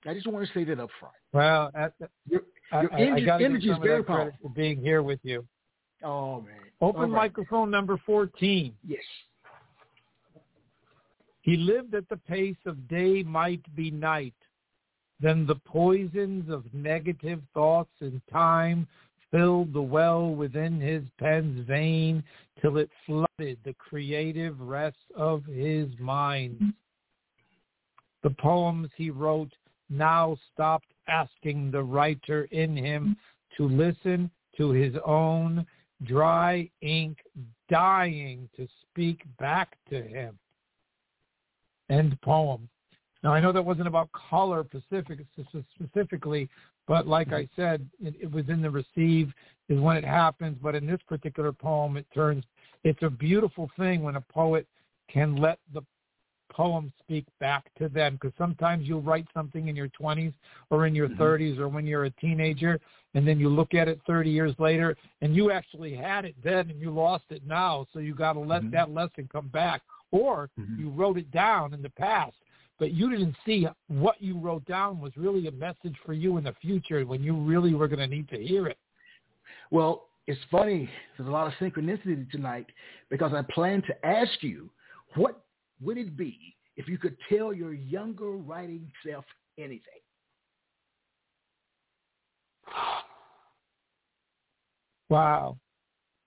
[0.06, 1.16] I just want to say that up front.
[1.34, 4.38] Well, the, Your, your I, energy, I, energy is very powerful.
[4.42, 5.46] for being here with you.
[6.04, 6.56] Oh man.
[6.82, 7.24] Open right.
[7.24, 8.74] microphone number 14.
[8.86, 9.00] Yes.
[11.42, 14.34] He lived at the pace of day might be night.
[15.24, 18.86] Then the poisons of negative thoughts and time
[19.32, 22.22] filled the well within his pen's vein
[22.62, 26.74] till it flooded the creative rest of his mind.
[28.22, 29.54] The poems he wrote
[29.90, 33.16] now stopped asking the writer in him
[33.56, 35.66] to listen to his own
[36.04, 37.20] dry ink
[37.70, 40.38] dying to speak back to him.
[41.90, 42.68] End poem.
[43.24, 45.20] Now I know that wasn't about color specific,
[45.76, 46.50] specifically,
[46.88, 49.32] but like I said, it, it was in the receive
[49.70, 50.58] is when it happens.
[50.62, 52.44] But in this particular poem, it turns.
[52.84, 54.68] It's a beautiful thing when a poet
[55.10, 55.82] can let the
[56.52, 60.34] poem speak back to them because sometimes you'll write something in your 20s
[60.70, 61.18] or in your Mhm.
[61.18, 62.80] 30s or when you're a teenager
[63.16, 66.70] and then you look at it 30 years later and you actually had it then
[66.70, 68.72] and you lost it now so you got to let Mhm.
[68.72, 70.78] that lesson come back or Mhm.
[70.78, 72.36] you wrote it down in the past
[72.80, 76.44] but you didn't see what you wrote down was really a message for you in
[76.44, 78.78] the future when you really were going to need to hear it
[79.72, 80.90] Well, it's funny.
[81.18, 82.68] There's a lot of synchronicity tonight
[83.10, 84.70] because I plan to ask you,
[85.16, 85.44] what
[85.82, 89.26] would it be if you could tell your younger writing self
[89.58, 89.82] anything?
[95.10, 95.58] wow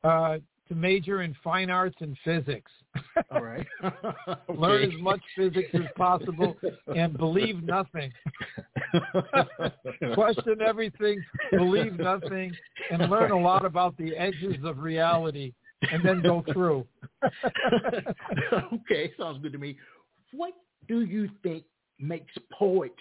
[0.04, 0.36] uh,
[0.68, 2.70] to major in fine arts and physics
[3.30, 3.66] All right.
[4.48, 6.56] learn as much physics as possible
[6.94, 8.12] and believe nothing
[10.14, 12.54] question everything, believe nothing,
[12.90, 15.52] and learn a lot about the edges of reality,
[15.92, 16.86] and then go through.
[18.72, 19.76] okay, sounds good to me.
[20.32, 20.54] What
[20.88, 21.64] do you think
[21.98, 22.94] makes poets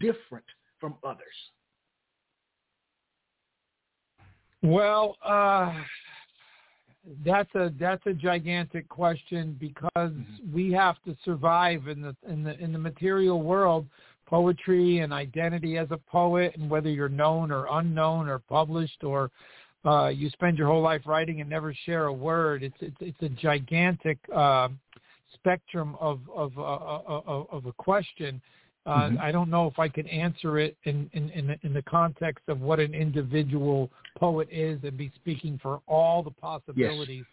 [0.00, 0.44] different
[0.80, 1.26] from others?
[4.62, 5.74] Well, uh,
[7.24, 10.12] that's a that's a gigantic question because
[10.52, 13.86] we have to survive in the in the in the material world.
[14.26, 19.30] Poetry and identity as a poet, and whether you're known or unknown or published or
[19.84, 22.62] uh, you spend your whole life writing and never share a word.
[22.62, 24.68] It's it's it's a gigantic uh,
[25.34, 28.40] spectrum of of uh, of, of a question.
[28.86, 29.20] Uh, Mhm.
[29.20, 32.48] I don't know if I can answer it in in in the, in the context
[32.48, 37.24] of what an individual poet is and be speaking for all the possibilities.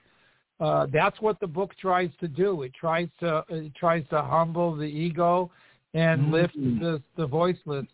[0.61, 2.61] Uh, that's what the book tries to do.
[2.61, 5.51] It tries to it tries to humble the ego
[5.93, 6.79] and lift Mhm.
[6.79, 7.87] the the voiceless.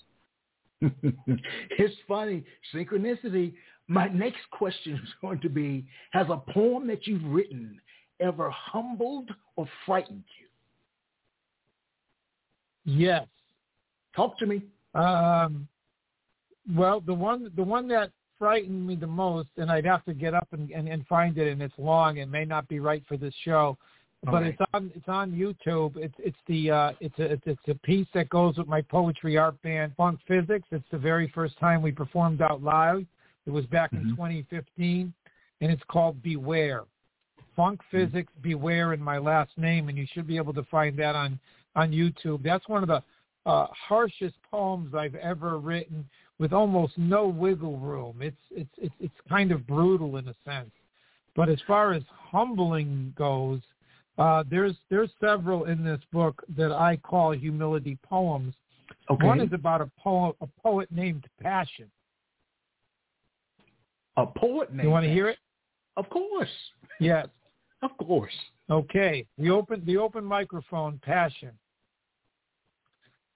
[0.82, 2.43] it's funny.
[2.74, 3.55] Synchronicity.
[3.88, 7.80] My next question is going to be, has a poem that you've written
[8.20, 10.47] ever humbled or frightened you?
[12.84, 13.28] Yes.
[14.18, 14.63] Talk to me.
[14.95, 15.68] Um,
[16.76, 20.34] well, the one the one that frightened me the most, and I'd have to get
[20.34, 22.18] up and, and, and find it, and it's long.
[22.18, 23.78] It may not be right for this show,
[24.24, 24.45] but right.
[24.47, 25.97] it's on it's on YouTube.
[25.97, 29.38] It's it's the uh, it's a it's, it's a piece that goes with my poetry
[29.38, 30.68] art band Funk Physics.
[30.72, 33.05] It's the very first time we performed out live.
[33.45, 34.15] It was back in Mhm.
[34.15, 35.13] 2015,
[35.61, 36.84] and it's called Beware.
[37.55, 38.05] Funk Mm-hmm.
[38.05, 41.39] Physics Beware in my last name, and you should be able to find that on
[41.76, 42.43] on YouTube.
[42.43, 43.03] That's one of the
[43.47, 48.17] uh, harshest poems I've ever written, with almost no wiggle room.
[48.21, 50.71] It's it's it's it's kind of brutal in a sense.
[51.35, 53.61] But as far as humbling goes,
[54.17, 58.53] uh, there's there's several in this book that I call humility poems.
[59.09, 59.25] Okay.
[59.25, 61.89] One is about a poet a poet named Passion.
[64.17, 65.37] a poet named You want to hear it?
[65.95, 66.49] Of course.
[66.99, 67.27] Yes.
[67.81, 68.33] Of course.
[68.69, 69.25] Okay.
[69.37, 71.51] The open the open microphone, Passion.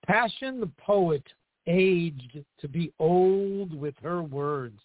[0.05, 1.23] Passion the poet
[1.67, 4.79] aged to be old with her words,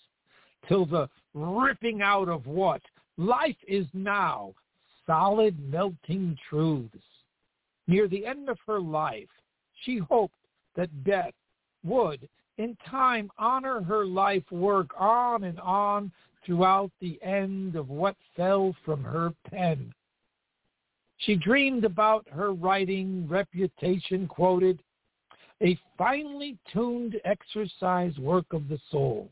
[0.69, 2.83] till the ripping out of what
[3.17, 4.55] life is now,
[5.07, 6.99] solid melting truths.
[7.87, 9.29] Near the end of her life,
[9.85, 10.35] she hoped
[10.75, 11.35] that death
[11.85, 16.11] would, in time, honor her life work on and on
[16.45, 19.93] throughout the end of what fell from her pen.
[21.19, 24.83] She dreamed about her writing reputation quoted,
[25.63, 29.31] a finely tuned exercise work of the soul,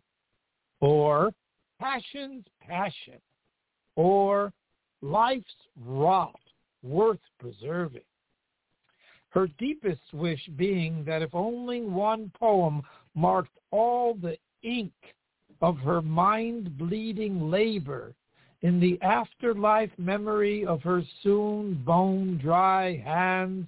[0.81, 1.33] or
[1.81, 3.21] passion's passion,
[3.97, 4.53] or
[5.03, 5.45] life's
[5.85, 6.41] wrought
[6.83, 8.03] worth preserving.
[9.31, 12.83] Her deepest wish being that if only one poem
[13.15, 14.93] marked all the ink
[15.61, 18.15] of her mind-bleeding labor
[18.63, 23.67] in the afterlife memory of her soon bone-dry hands,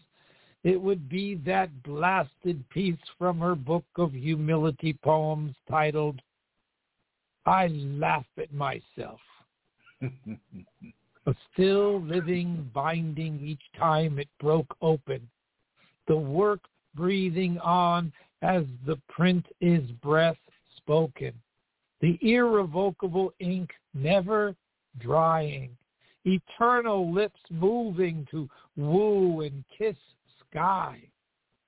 [0.66, 6.20] it would be that blasted piece from her book of humility poems titled,
[7.46, 9.20] I Laugh at Myself.
[10.02, 15.28] a still living binding each time it broke open,
[16.08, 16.62] the work
[16.96, 18.12] breathing on
[18.42, 20.36] as the print is breath
[20.76, 21.32] spoken,
[22.00, 24.56] the irrevocable ink never
[24.98, 25.70] drying,
[26.24, 29.94] eternal lips moving to woo and kiss
[30.56, 30.98] sky,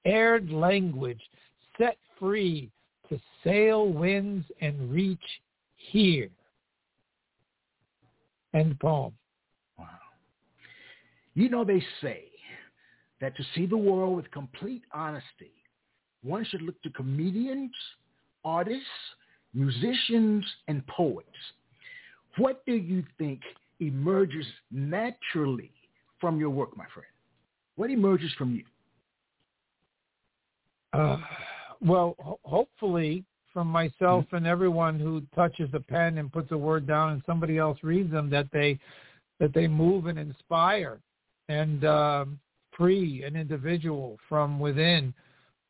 [0.07, 1.21] aired language
[1.77, 2.71] set free
[3.09, 5.19] to sail winds and reach
[5.77, 6.31] here.
[8.55, 9.13] End poem.
[9.79, 9.87] Wow.
[11.35, 12.25] You know, they say
[13.21, 15.53] that to see the world with complete honesty,
[16.23, 17.73] one should look to comedians,
[18.45, 18.87] artists,
[19.53, 21.29] musicians, and poets.
[22.39, 23.41] What do you think
[23.81, 25.73] emerges naturally
[26.21, 27.07] from your work, my friend?
[27.77, 28.65] What emerges from you?
[30.99, 31.17] Uh,
[31.81, 34.37] well, ho- hopefully from myself mm-hmm.
[34.37, 38.11] and everyone who touches a pen and puts a word down and somebody else reads
[38.11, 38.79] them that they
[39.41, 40.99] that they move and inspire
[41.49, 42.41] and um,
[42.77, 45.15] free an individual from within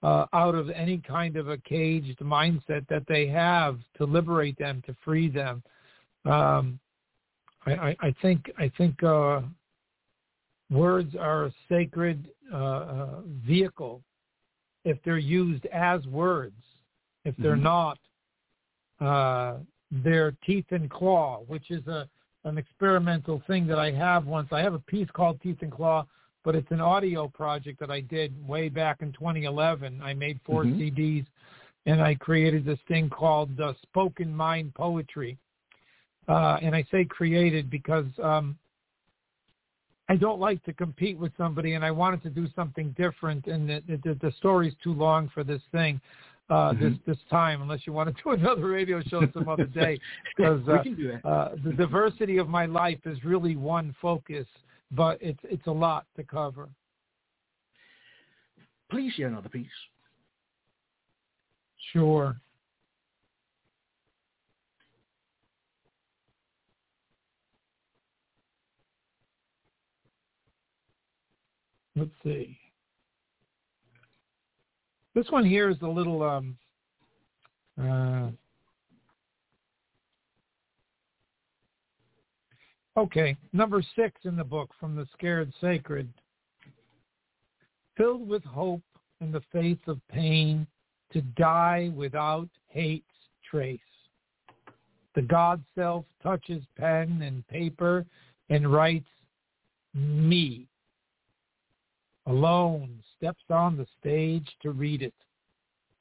[0.03, 4.83] uh, out of any kind of a caged mindset that they have to liberate them,
[4.87, 5.63] to free them.
[6.25, 6.79] Um,
[7.67, 9.43] I, I, I, think I think uh,
[10.71, 13.09] words are a sacred uh, uh
[13.47, 14.03] vehicle
[14.89, 16.57] if they're used as words.
[17.25, 17.63] If they're mm-hmm.
[17.65, 17.99] not,
[19.01, 19.59] uh,
[19.91, 22.09] they're teeth and claw, which is a
[22.45, 24.49] an experimental thing that I have once.
[24.53, 26.07] I have a piece called Teeth and Claw
[26.49, 30.01] but it's an audio project that I did way back in 2011.
[30.03, 30.81] I made 4 mm-hmm.
[30.81, 31.27] CDs,
[31.85, 35.37] and I created this thing called uh, Spoken Mind Poetry.
[36.27, 38.57] Uh, and I say created because um,
[40.09, 43.47] I don't like to compete with somebody, and I wanted to do something different.
[43.47, 46.01] And the, the, the story's too long for this thing.
[46.51, 46.83] Uh, mm-hmm.
[46.83, 50.01] this this time, unless you want to do another radio show some other day,
[50.35, 54.47] because uh, uh, the diversity of my life is really one focus,
[54.91, 56.71] but it's it's a lot to cover.
[58.91, 59.67] Please share another piece.
[61.93, 62.35] Sure.
[71.99, 72.57] Let's see.
[75.15, 76.57] This one here is a little um,
[77.83, 78.31] uh,
[82.99, 86.13] Okay, number six in the book from the Scared Sacred.
[87.97, 88.83] Filled with hope
[89.21, 90.67] in the face of pain,
[91.13, 93.05] to die without hate's
[93.49, 93.79] trace.
[95.15, 98.05] The God self touches pen and paper
[98.51, 99.09] and writes,
[99.95, 100.67] me.
[102.29, 105.15] Alone steps on the stage to read it.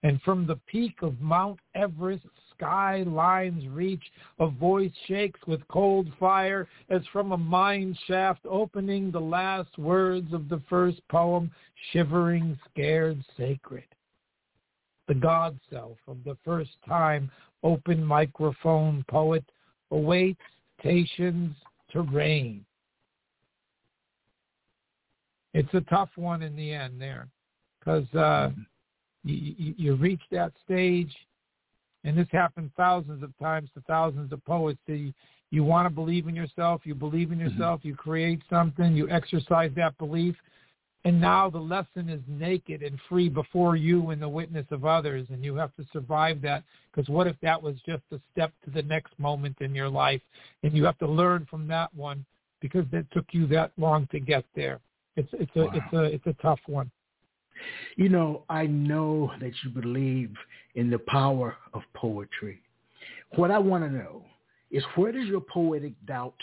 [0.03, 4.03] And from the peak of Mount Everest skylines reach,
[4.39, 10.33] a voice shakes with cold fire as from a mine shaft opening the last words
[10.33, 11.49] of the first poem,
[11.91, 13.85] shivering, scared, sacred.
[15.07, 17.31] The God self of the first time
[17.63, 19.45] open microphone poet
[19.91, 20.41] awaits
[20.79, 21.55] stations
[21.91, 22.65] to reign.
[25.57, 27.27] It's a tough one in the end there
[27.79, 28.61] because uh, mm-hmm.
[29.23, 31.13] you, you reach that stage
[32.03, 34.79] and this happens thousands of times to thousands of poets.
[34.85, 35.11] You,
[35.49, 37.47] you want to believe in yourself, you believe in mm-hmm.
[37.47, 37.89] yourself, mm-hmm.
[37.89, 40.35] you create something, you exercise that belief,
[41.05, 45.25] and now the lesson is naked and free before you and the witness of others,
[45.31, 46.63] and you have to survive that.
[46.91, 50.21] Because what if that was just a step to the next moment in your life,
[50.63, 52.25] and you have to learn from that one
[52.61, 54.79] because it took you that long to get there.
[55.17, 55.71] It's it's a wow.
[55.73, 56.91] it's a it's a tough one.
[57.95, 60.31] You know, I know that you believe
[60.75, 62.61] in the power of poetry.
[63.35, 64.23] What I want to know
[64.69, 66.37] is where does your poetic doubt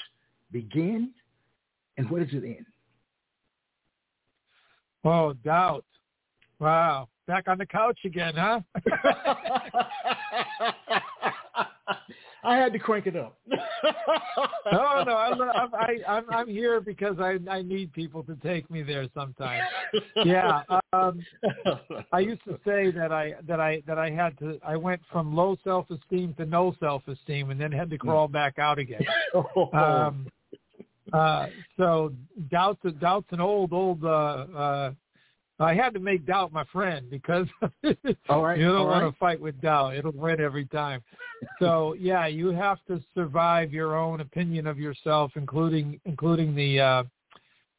[0.50, 1.12] begin
[1.96, 2.66] and where does it end?
[5.04, 5.84] Oh, doubt.
[6.58, 7.08] Wow.
[7.28, 8.60] Back on the couch again, huh?
[12.44, 13.36] I had to crank it up.
[13.48, 15.32] no, no, I,
[15.72, 19.62] I, I'm I'm here because I I need people to take me there sometimes.
[20.24, 21.24] Yeah, um,
[22.12, 25.34] I used to say that I that I that I had to I went from
[25.34, 29.02] low self esteem to no self esteem, and then had to crawl back out again.
[29.72, 30.28] Um,
[31.12, 32.12] uh, so
[32.50, 34.92] doubts doubts an old old uh, uh,
[35.60, 37.46] I had to make doubt my friend because
[38.28, 39.10] all right, you don't want right.
[39.10, 39.94] to fight with doubt.
[39.94, 41.00] It'll win every time.
[41.60, 47.02] So yeah, you have to survive your own opinion of yourself, including including the uh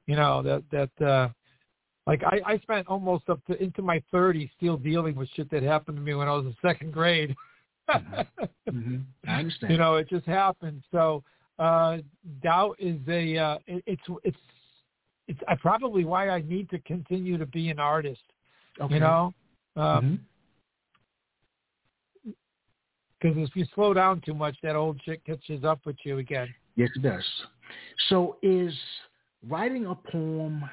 [0.07, 1.29] you know, that that uh
[2.07, 5.63] like I, I spent almost up to into my thirties still dealing with shit that
[5.63, 7.35] happened to me when I was in second grade.
[7.89, 8.21] mm-hmm.
[8.67, 9.29] Mm-hmm.
[9.29, 9.71] I understand.
[9.71, 10.81] You know, it just happened.
[10.91, 11.23] So
[11.59, 11.97] uh
[12.41, 14.37] doubt is a uh it, it's it's
[15.27, 18.21] it's I probably why I need to continue to be an artist.
[18.79, 18.95] Okay.
[18.95, 19.33] You know,
[19.73, 20.03] because
[23.23, 23.43] Mhm.
[23.43, 26.53] if you slow down too much, that old shit catches up with you again.
[26.75, 27.47] Yes, it does.
[28.09, 28.77] So is
[29.47, 30.69] writing a poem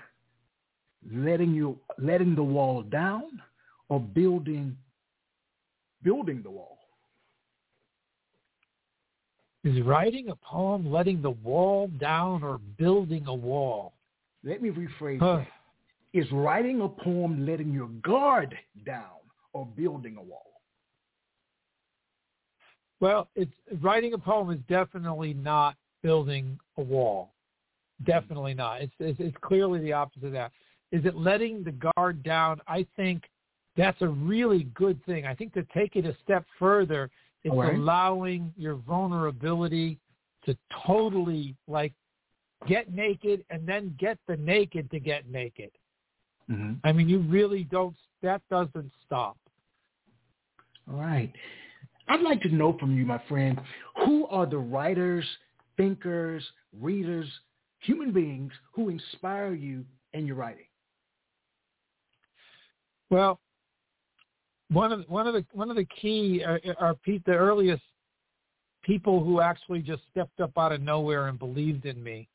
[1.11, 3.43] letting you letting the wall down
[3.89, 4.77] or building
[6.03, 6.79] building the wall?
[9.65, 13.95] Is writing a poem letting the wall down or building a wall?
[14.45, 15.39] Let me rephrase Huh.
[15.39, 15.49] that.
[16.13, 19.21] Is writing a poem letting your guard down
[19.53, 20.61] or building a wall?
[23.01, 27.33] Well, it's writing a poem is definitely not building a wall.
[28.05, 28.83] Definitely not.
[28.83, 30.53] It's, it's it's clearly the opposite of that.
[30.91, 32.61] Is it letting the guard down?
[32.67, 33.25] I think
[33.77, 35.27] that's a really good thing.
[35.27, 37.11] I think to take it a step further,
[37.45, 37.75] it's right.
[37.75, 39.99] allowing your vulnerability
[40.45, 41.93] to totally like
[42.67, 45.71] get naked and then get the naked to get naked.
[46.51, 46.75] Mm-hmm.
[46.85, 47.97] I mean, you really don't.
[48.23, 49.37] That doesn't stop.
[50.91, 51.33] All right.
[52.09, 53.61] I'd like to know from you, my friend,
[54.05, 55.25] who are the writers,
[55.77, 56.45] thinkers,
[56.81, 57.29] readers,
[57.81, 60.67] human beings who inspire you in your writing?
[63.11, 63.41] Well,
[64.71, 67.83] one of one of the one of the key are, are pe- the earliest
[68.83, 72.29] people who actually just stepped up out of nowhere and believed in me.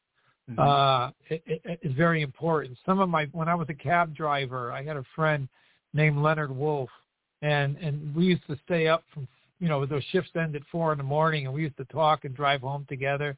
[0.49, 0.59] Mhm.
[0.59, 2.77] Uh, it, it, it's very important.
[2.85, 5.47] Some of my when I was a cab driver, I had a friend
[5.93, 6.89] named Leonard Wolf,
[7.41, 9.27] and and we used to stay up from
[9.59, 12.23] you know those shifts end at four in the morning, and we used to talk
[12.23, 13.35] and drive home together.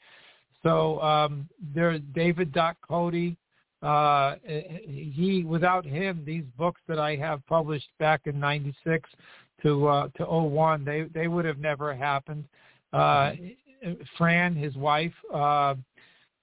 [0.62, 3.38] So um, there's David Doc Cody.
[3.82, 9.10] Uh, he without him, these books that I have published back in '96
[9.64, 12.43] to uh, to '01, they they would have never happened.
[12.91, 13.32] Uh,
[14.18, 15.76] Fran, his wife, uh,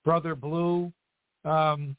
[0.06, 0.90] brother Blue.
[1.44, 1.96] Um,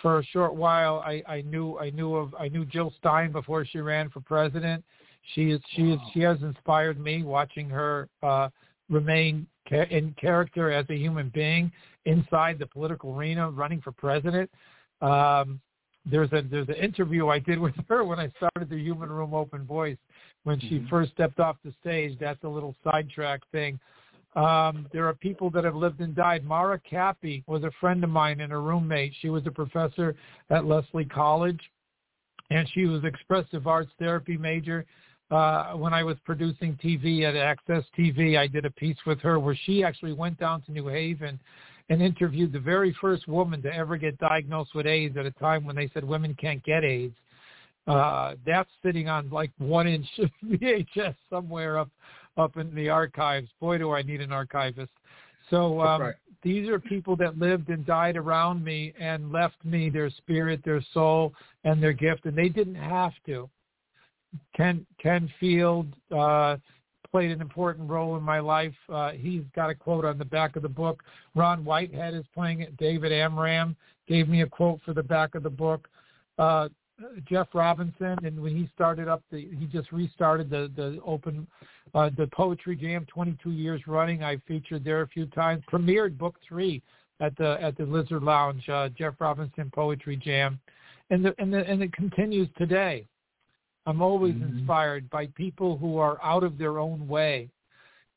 [0.00, 3.64] for a short while, I, I knew I knew of I knew Jill Stein before
[3.64, 4.84] she ran for president.
[5.34, 8.48] She is she is she has inspired me watching her uh,
[8.88, 11.70] remain ca- in character as a human being
[12.06, 14.48] inside the political arena, running for president.
[15.02, 15.60] Um,
[16.06, 19.34] there's a there's an interview I did with her when I started the Human Room
[19.34, 19.98] Open Voice
[20.44, 20.88] when she Mhm.
[20.88, 22.18] first stepped off the stage.
[22.18, 23.78] That's a little sidetrack thing.
[24.36, 26.44] Um, there are people that have lived and died.
[26.44, 29.12] Mara Cappy was a friend of mine and a roommate.
[29.20, 30.14] She was a professor
[30.50, 31.60] at Lesley College,
[32.50, 34.86] and she was expressive arts therapy major.
[35.30, 39.38] Uh, when I was producing TV at Access TV, I did a piece with her
[39.38, 41.38] where she actually went down to New Haven
[41.88, 45.64] and interviewed the very first woman to ever get diagnosed with AIDS at a time
[45.64, 47.16] when they said women can't get AIDS.
[47.86, 51.88] Uh, that's sitting on like one inch of VHS somewhere up
[52.40, 53.48] up in the archives.
[53.60, 54.92] Boy, do I need an archivist.
[55.50, 56.14] So um, Right.
[56.42, 60.82] these are people that lived and died around me and left me their spirit, their
[60.92, 61.34] soul,
[61.64, 63.48] and their gift, and they didn't have to.
[64.56, 65.86] Ken Ken Field
[66.16, 66.56] uh,
[67.10, 68.74] played an important role in my life.
[68.88, 71.02] Uh, he's got a quote on the back of the book.
[71.34, 72.76] Ron Whitehead is playing it.
[72.76, 73.76] David Amram
[74.06, 75.88] gave me a quote for the back of the book.
[76.38, 76.68] Uh,
[77.28, 81.46] Jeff Robinson, and when he started up the, he just restarted the the open,
[81.94, 84.22] uh, the poetry jam, 22 years running.
[84.22, 85.62] I featured there a few times.
[85.70, 86.82] Premiered book three
[87.20, 90.60] at the at the Lizard Lounge, uh, Jeff Robinson Poetry Jam,
[91.10, 93.06] and the, and the, and it continues today.
[93.86, 94.58] I'm always Mhm.
[94.60, 97.50] inspired by people who are out of their own way,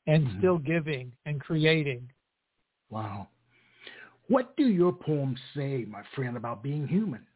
[0.06, 0.38] and Mhm.
[0.38, 2.10] still giving and creating.
[2.90, 3.28] Wow.
[4.28, 7.26] What do your poems say, my friend, about being human?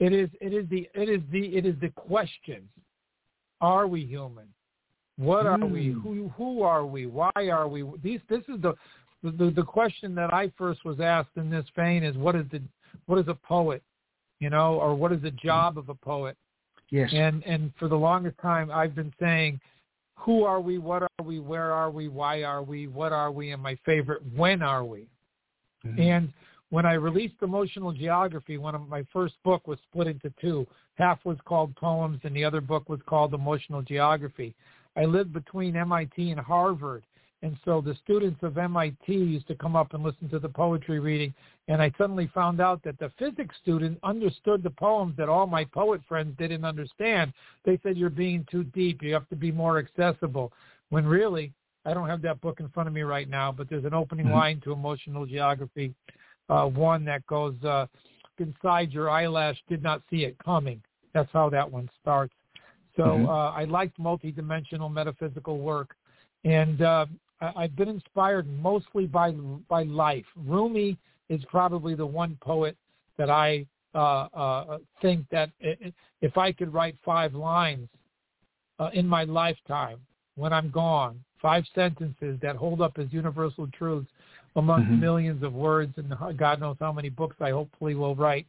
[0.00, 2.68] It is it is the it is the it is the question.
[3.60, 4.48] Are we human?
[5.16, 5.90] What are we?
[5.90, 6.00] Hmm.
[6.00, 7.04] Who who are we?
[7.04, 7.84] Why are we?
[8.02, 8.74] These this is the
[9.22, 12.62] the the question that I first was asked in this vein is what is the
[13.06, 13.82] what is a poet?
[14.40, 16.36] You know, or what is the job of a poet?
[16.88, 17.10] Yes.
[17.12, 19.60] And and for the longest time I've been saying
[20.14, 23.52] who are we, what are we, where are we, why are we, what are we,
[23.52, 25.06] and my favorite, when are we?
[25.86, 26.00] Mm-hmm.
[26.00, 26.32] And
[26.70, 30.66] when I released Emotional Geography, one of my first book was split into two.
[30.94, 34.54] Half was called Poems, and the other book was called Emotional Geography.
[34.96, 37.04] I lived between MIT and Harvard,
[37.42, 41.00] and so the students of MIT used to come up and listen to the poetry
[41.00, 41.34] reading,
[41.68, 45.64] and I suddenly found out that the physics student understood the poems that all my
[45.64, 47.32] poet friends didn't understand.
[47.64, 49.02] They said, you're being too deep.
[49.02, 50.52] You have to be more accessible.
[50.90, 51.52] When really,
[51.86, 54.26] I don't have that book in front of me right now, but there's an opening
[54.26, 54.34] mm-hmm.
[54.34, 55.94] line to Emotional Geography,
[56.50, 57.86] uh, one that goes, uh,
[58.38, 60.82] inside your eyelash did not see it coming.
[61.14, 62.34] That's how that one starts.
[62.96, 63.28] So mm-hmm.
[63.28, 65.94] uh, I liked multidimensional metaphysical work.
[66.44, 67.06] And uh,
[67.40, 69.32] I've been inspired mostly by
[69.68, 70.24] by life.
[70.36, 70.96] Rumi
[71.28, 72.76] is probably the one poet
[73.18, 77.88] that I uh, uh, think that if I could write five lines
[78.78, 79.98] uh, in my lifetime
[80.36, 84.08] when I'm gone, five sentences that hold up as universal truths
[84.56, 85.00] among mm-hmm.
[85.00, 88.46] millions of words and God knows how many books I hopefully will write,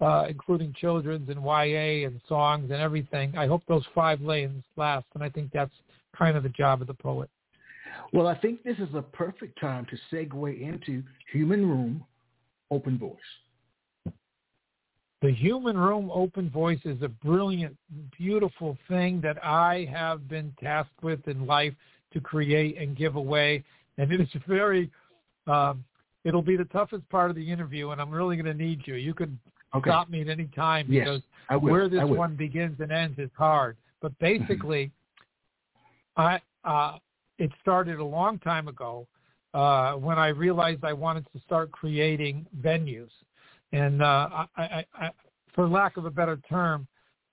[0.00, 3.36] uh, including children's and YA and songs and everything.
[3.36, 5.74] I hope those five lanes last, and I think that's
[6.16, 7.28] kind of the job of the poet.
[8.12, 12.04] Well, I think this is a perfect time to segue into Human Room
[12.70, 14.14] Open Voice.
[15.22, 17.76] The Human Room Open Voice is a brilliant,
[18.18, 21.72] beautiful thing that I have been tasked with in life
[22.12, 23.64] to create and give away.
[23.96, 24.90] And it is very,
[25.46, 25.84] um,
[26.24, 28.94] it'll be the toughest part of the interview, and I'm really going to need you.
[28.94, 29.38] You can
[29.74, 29.90] okay.
[29.90, 33.76] stop me at any time because yes, where this one begins and ends is hard.
[34.00, 34.90] But basically,
[36.16, 36.98] I uh,
[37.38, 39.06] it started a long time ago
[39.52, 43.10] uh, when I realized I wanted to start creating venues.
[43.72, 45.10] And uh, I, I, I,
[45.54, 46.86] for lack of a better term,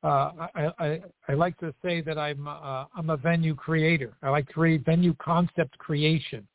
[0.03, 0.99] uh, I, I,
[1.29, 4.13] I like to say that I'm uh, I'm a venue creator.
[4.23, 6.47] I like to create venue concept creation.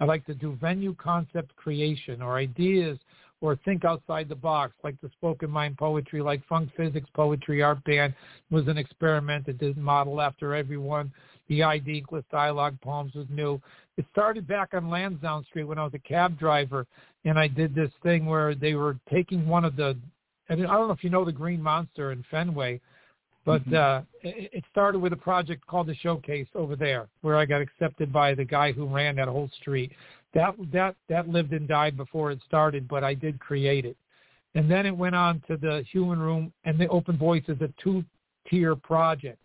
[0.00, 2.98] I like to do venue concept creation or ideas
[3.42, 7.82] or think outside the box, like the spoken mind poetry, like funk physics poetry art
[7.84, 8.14] band
[8.50, 11.12] was an experiment that didn't model after everyone
[11.50, 13.60] the ID inkless dialogue poems was new.
[13.98, 16.86] It started back on Lansdowne Street when I was a cab driver,
[17.24, 19.96] and I did this thing where they were taking one of the,
[20.48, 22.80] and I don't know if you know the Green Monster in Fenway,
[23.44, 23.74] but mm-hmm.
[23.74, 27.60] uh, it, it started with a project called the Showcase over there, where I got
[27.60, 29.92] accepted by the guy who ran that whole street.
[30.34, 33.96] That that that lived and died before it started, but I did create it.
[34.54, 37.72] And then it went on to the Human Room, and the Open Voice is a
[37.82, 39.38] two-tier project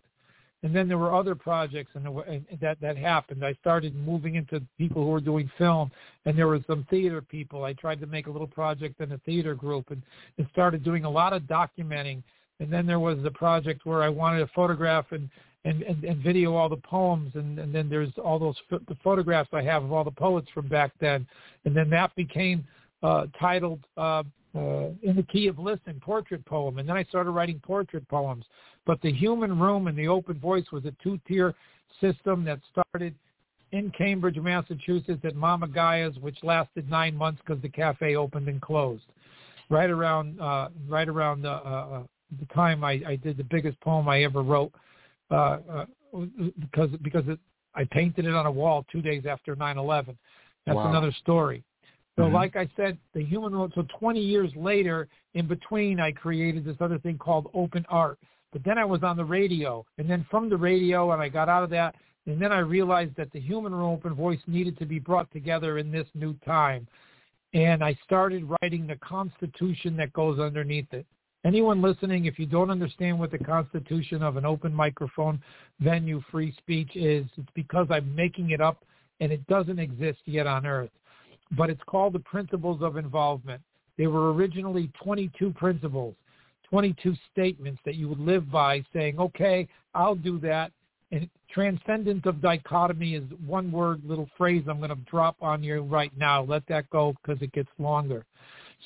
[0.66, 3.44] and then there were other projects and, and that that happened.
[3.44, 5.92] I started moving into people who were doing film,
[6.24, 7.62] and there were some theater people.
[7.62, 10.02] I tried to make a little project in a theater group, and,
[10.38, 12.22] and started doing a lot of documenting.
[12.60, 15.28] And then there was the project where I wanted to photograph and
[15.66, 19.50] and, and, and video all the poems, and, and then there's all those the photographs
[19.52, 21.26] I have of all the poets from back then,
[21.64, 22.64] and then that became
[23.02, 24.22] uh, titled uh,
[24.54, 28.44] uh, "In the Key of Listen" portrait poem, and then I started writing portrait poems.
[28.86, 31.52] But the human room and the open voice was a two-tier
[32.00, 33.16] system that started
[33.72, 38.60] in Cambridge, Massachusetts at Mama Gaia's, which lasted nine months because the cafe opened and
[38.60, 39.02] closed.
[39.68, 42.02] Right around, uh, right around the, uh, uh,
[42.40, 44.72] the time I, I did the biggest poem I ever wrote,
[45.30, 45.84] uh, uh,
[46.60, 47.38] because because it,
[47.74, 50.16] I painted it on a wall two days after 9/11.
[50.66, 50.90] That's wow.
[50.90, 51.62] another story.
[52.16, 52.34] So mm-hmm.
[52.34, 53.72] like I said, the human road.
[53.74, 58.18] So 20 years later, in between, I created this other thing called open art.
[58.52, 61.48] But then I was on the radio, and then from the radio, and I got
[61.48, 61.94] out of that,
[62.26, 65.92] and then I realized that the human open voice needed to be brought together in
[65.92, 66.88] this new time.
[67.54, 71.06] And I started writing the constitution that goes underneath it.
[71.46, 75.40] Anyone listening, if you don't understand what the constitution of an open microphone
[75.78, 78.84] venue free speech is, it's because I'm making it up
[79.20, 80.90] and it doesn't exist yet on earth.
[81.52, 83.62] But it's called the principles of involvement.
[83.96, 86.16] There were originally 22 principles.
[86.68, 90.72] 22 statements that you would live by saying, okay, I'll do that.
[91.12, 95.82] And transcendent of dichotomy is one word, little phrase I'm going to drop on you
[95.82, 96.42] right now.
[96.42, 98.24] Let that go because it gets longer.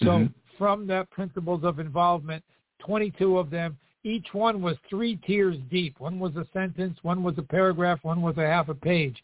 [0.00, 0.26] So mm-hmm.
[0.60, 2.44] From that principles of involvement,
[2.84, 5.98] 22 of them, each one was three tiers deep.
[5.98, 9.16] One was a sentence, one was a paragraph, one was a half a page.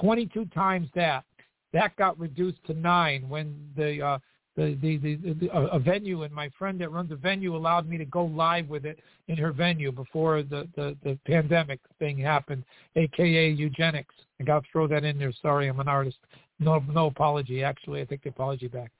[0.00, 1.24] 22 times that.
[1.72, 4.18] That got reduced to nine when the uh,
[4.56, 7.98] the, the, the, the a venue and my friend that runs a venue allowed me
[7.98, 12.62] to go live with it in her venue before the, the, the pandemic thing happened,
[12.94, 14.14] aka eugenics.
[14.40, 15.32] I got to throw that in there.
[15.42, 16.18] Sorry, I'm an artist.
[16.60, 17.64] No, no apology.
[17.64, 18.92] Actually, I take the apology back.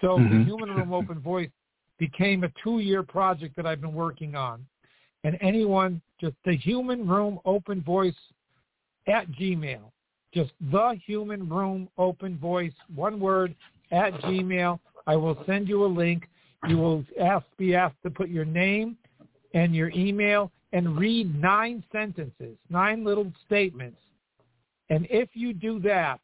[0.00, 0.38] So mm-hmm.
[0.38, 1.50] the Human Room Open Voice
[1.98, 4.64] became a two-year project that I've been working on.
[5.24, 8.14] And anyone, just the Human Room Open Voice
[9.06, 9.90] at Gmail.
[10.32, 13.54] Just the human room open voice, one word
[13.90, 14.78] at Gmail.
[15.06, 16.28] I will send you a link.
[16.68, 18.96] You will ask, be asked to put your name
[19.54, 23.98] and your email and read nine sentences, nine little statements.
[24.88, 26.20] And if you do that,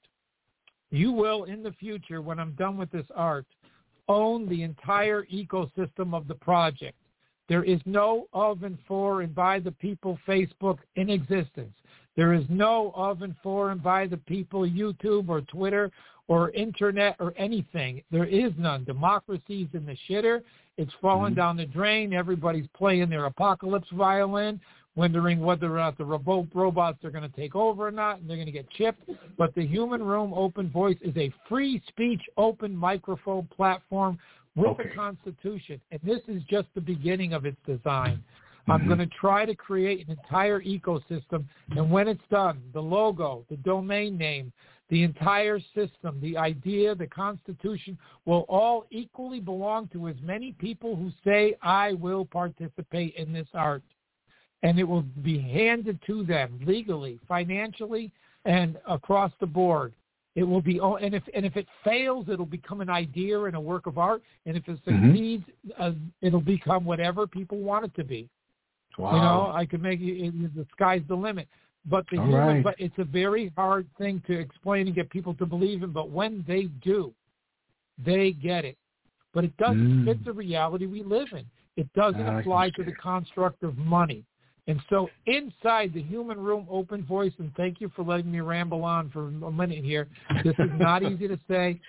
[0.91, 3.47] you will in the future, when I'm done with this art,
[4.09, 6.97] own the entire ecosystem of the project.
[7.49, 11.75] There is no of and for and by the people Facebook in existence.
[12.17, 15.91] There is no of and for and by the people YouTube or Twitter
[16.29, 18.03] or internet or anything.
[18.11, 18.85] There is none.
[18.85, 20.43] Democracy's in the shitter.
[20.77, 21.41] It's falling mm-hmm.
[21.41, 22.13] down the drain.
[22.13, 24.61] Everybody's playing their apocalypse violin,
[24.97, 28.29] wondering whether or not the robot robots are going to take over or not, and
[28.29, 29.09] they're going to get chipped.
[29.39, 34.19] But the Human Room Open Voice is a free speech open microphone platform
[34.57, 34.91] with okay.
[34.91, 35.81] a constitution.
[35.93, 38.17] And this is just the beginning of its design.
[38.17, 38.73] Mm-hmm.
[38.73, 41.45] I'm going to try to create an entire ecosystem.
[41.71, 44.53] And when it's done, the logo, the domain name,
[44.89, 50.97] the entire system, the idea, the Constitution will all equally belong to as many people
[50.97, 53.83] who say, I will participate in this art.
[54.67, 58.11] And it will be handed to them legally, financially,
[58.45, 59.93] and across the board.
[60.35, 63.61] It will be, and if and if it fails, it'll become an idea and a
[63.61, 64.23] work of art.
[64.45, 65.07] And if it mm-hmm.
[65.07, 65.83] succeeds, mm-hmm.
[65.83, 68.29] uh, it'll become whatever people want it to be.
[68.99, 69.15] Wow.
[69.15, 71.47] You know, I could make it, the sky's the limit.
[71.89, 72.65] But the human, right.
[72.65, 75.93] but it's a very hard thing to explain and get people to believe in.
[75.93, 77.13] But when they do,
[78.05, 78.77] they get it.
[79.33, 80.05] But it doesn't mm.
[80.07, 81.45] fit the reality we live in.
[81.77, 84.25] It doesn't apply to the construct of money.
[84.69, 88.85] And so inside the human room open voice, and thank you for letting me ramble
[88.85, 90.09] on for a minute here.
[90.43, 91.81] This is not easy to say.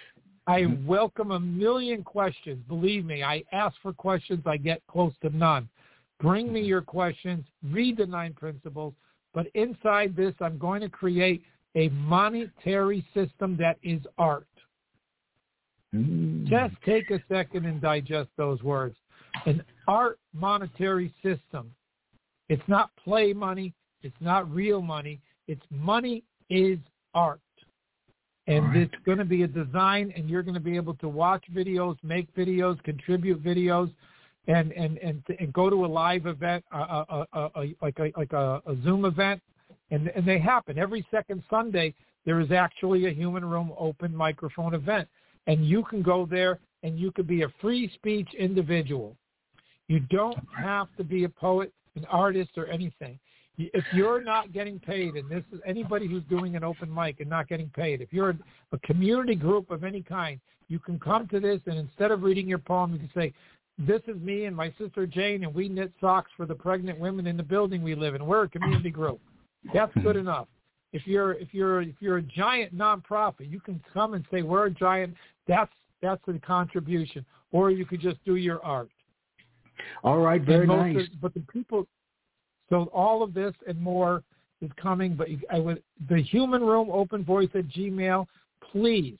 [0.45, 2.63] I welcome a million questions.
[2.67, 4.43] Believe me, I ask for questions.
[4.45, 5.67] I get close to none.
[6.19, 6.69] Bring me mm-hmm.
[6.69, 7.43] your questions.
[7.63, 8.93] Read the nine principles.
[9.33, 11.43] But inside this, I'm going to create
[11.75, 14.47] a monetary system that is art.
[15.93, 16.47] Mm.
[16.47, 18.95] Just take a second and digest those words.
[19.45, 21.71] An art monetary system.
[22.49, 23.73] It's not play money.
[24.03, 25.19] It's not real money.
[25.47, 26.79] It's money is
[27.13, 27.41] art.
[28.47, 28.77] And right.
[28.77, 31.97] it's going to be a design, and you're going to be able to watch videos,
[32.03, 33.91] make videos, contribute videos,
[34.47, 37.49] and and and, and go to a live event, uh, uh, uh,
[37.81, 39.41] like a like a, a Zoom event,
[39.91, 41.93] and and they happen every second Sunday.
[42.25, 45.09] There is actually a human room open microphone event,
[45.47, 49.15] and you can go there and you could be a free speech individual.
[49.87, 53.19] You don't have to be a poet, an artist, or anything.
[53.57, 57.29] If you're not getting paid, and this is anybody who's doing an open mic and
[57.29, 58.35] not getting paid, if you're
[58.71, 62.47] a community group of any kind, you can come to this and instead of reading
[62.47, 63.33] your poem, you can say,
[63.79, 67.27] this is me and my sister Jane, and we knit socks for the pregnant women
[67.27, 68.25] in the building we live in.
[68.25, 69.19] We're a community group.
[69.73, 70.21] That's good hmm.
[70.21, 70.47] enough.
[70.93, 74.67] If you're if you're if you're a giant nonprofit, you can come and say we're
[74.67, 75.15] a giant.
[75.47, 75.71] That's
[76.01, 77.25] that's a contribution.
[77.51, 78.89] Or you could just do your art.
[80.03, 80.95] All right, very nice.
[80.95, 81.87] Of, but the people,
[82.69, 84.23] so all of this and more
[84.61, 85.15] is coming.
[85.15, 88.25] But I would the human room open voice at Gmail.
[88.71, 89.17] Please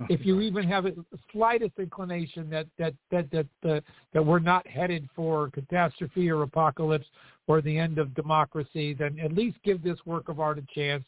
[0.08, 0.92] if you even have a
[1.32, 3.80] slightest inclination that that that that uh,
[4.12, 7.06] that we're not headed for catastrophe or apocalypse
[7.46, 11.04] or the end of democracy, then at least give this work of art a chance.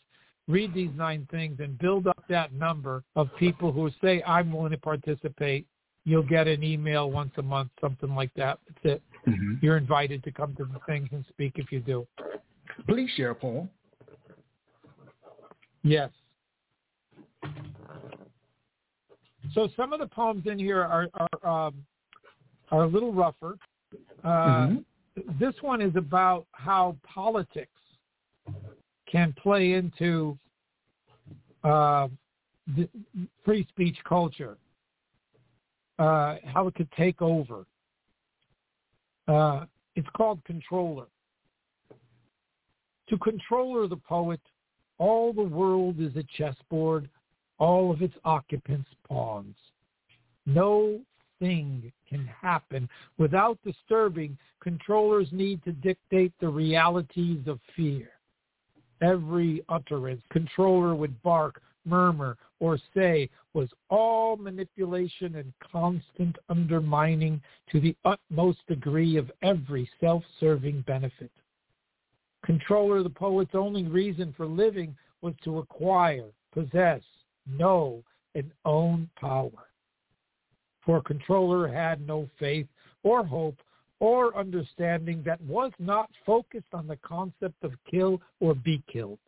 [0.46, 4.72] Read these nine things and build up that number of people who say, "I'm willing
[4.72, 5.66] to participate."
[6.04, 8.58] You'll get an email once a month, something like that.
[8.66, 9.02] That's it.
[9.26, 9.54] Mm-hmm.
[9.62, 12.06] You're invited to come to the things and speak if you do.
[12.86, 13.70] Please share a poem.
[15.82, 16.10] Yes.
[19.54, 21.74] So some of the poems in here are are, um,
[22.70, 23.56] are a little rougher.
[24.24, 25.20] Uh, mm-hmm.
[25.38, 27.70] This one is about how politics
[29.10, 30.36] can play into
[31.62, 32.08] uh,
[33.44, 34.56] free speech culture,
[35.98, 37.64] uh, how it could take over.
[39.28, 39.64] Uh,
[39.96, 41.06] it's called Controller.
[43.08, 44.40] To Controller the poet,
[44.98, 47.08] all the world is a chessboard
[47.58, 49.56] all of its occupants pawns.
[50.46, 51.00] No
[51.38, 52.88] thing can happen
[53.18, 58.10] without disturbing controllers need to dictate the realities of fear.
[59.02, 67.40] Every utterance controller would bark, murmur, or say was all manipulation and constant undermining
[67.70, 71.30] to the utmost degree of every self-serving benefit.
[72.44, 77.00] Controller, the poet's only reason for living was to acquire, possess,
[77.46, 78.02] know,
[78.34, 79.50] and own power.
[80.84, 82.66] For controller had no faith
[83.02, 83.56] or hope
[84.00, 89.18] or understanding that was not focused on the concept of kill or be killed.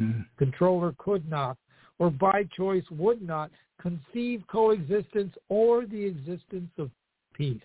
[0.00, 0.22] Mm-hmm.
[0.38, 1.58] Controller could not,
[1.98, 6.90] or by choice would not, conceive coexistence or the existence of
[7.34, 7.60] peace.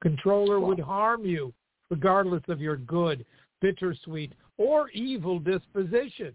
[0.00, 1.52] Controller would harm you
[1.90, 3.24] regardless of your good,
[3.60, 6.34] bittersweet, or evil disposition.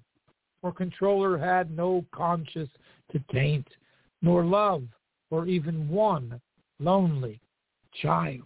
[0.61, 2.69] For controller had no conscience
[3.11, 3.67] to taint,
[4.21, 4.84] nor love,
[5.30, 6.39] or even one
[6.80, 7.41] lonely
[8.01, 8.43] child.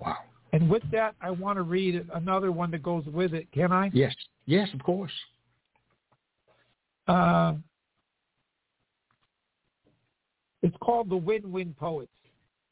[0.00, 0.16] Wow.
[0.52, 3.50] And with that, I want to read another one that goes with it.
[3.52, 3.90] Can I?
[3.92, 4.14] Yes.
[4.46, 5.12] Yes, of course.
[7.08, 7.54] Uh,
[10.62, 12.12] it's called the Win-Win Poets.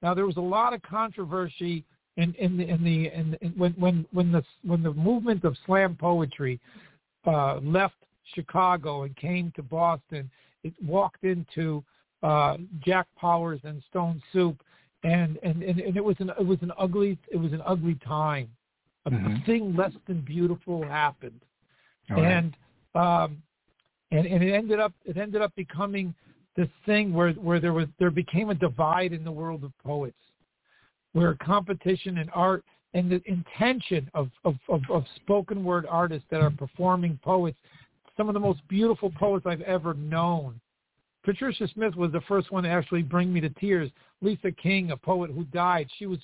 [0.02, 1.84] Now, there was a lot of controversy
[2.16, 5.56] in in the in the in, in when when when the when the movement of
[5.66, 6.60] slam poetry
[7.26, 7.96] uh, left
[8.34, 10.30] Chicago and came to Boston.
[10.64, 11.84] It walked into
[12.22, 14.56] uh, Jack Powers and Stone Soup,
[15.04, 17.96] and, and and and it was an it was an ugly it was an ugly
[18.06, 18.48] time.
[19.04, 19.42] A, Mhm.
[19.42, 21.40] a thing less than beautiful happened,
[22.10, 22.24] right.
[22.24, 22.56] and
[22.96, 23.40] um,
[24.10, 26.14] and and it ended up it ended up becoming
[26.56, 30.16] this thing where where there was there became a divide in the world of poets,
[31.12, 36.40] where competition in art and the intention of of, of, of spoken word artists that
[36.40, 37.58] are performing poets,
[38.16, 40.60] some of the most beautiful poets I've ever known.
[41.24, 43.90] Patricia Smith was the first one to actually bring me to tears.
[44.22, 46.20] Lisa King, a poet who died, she was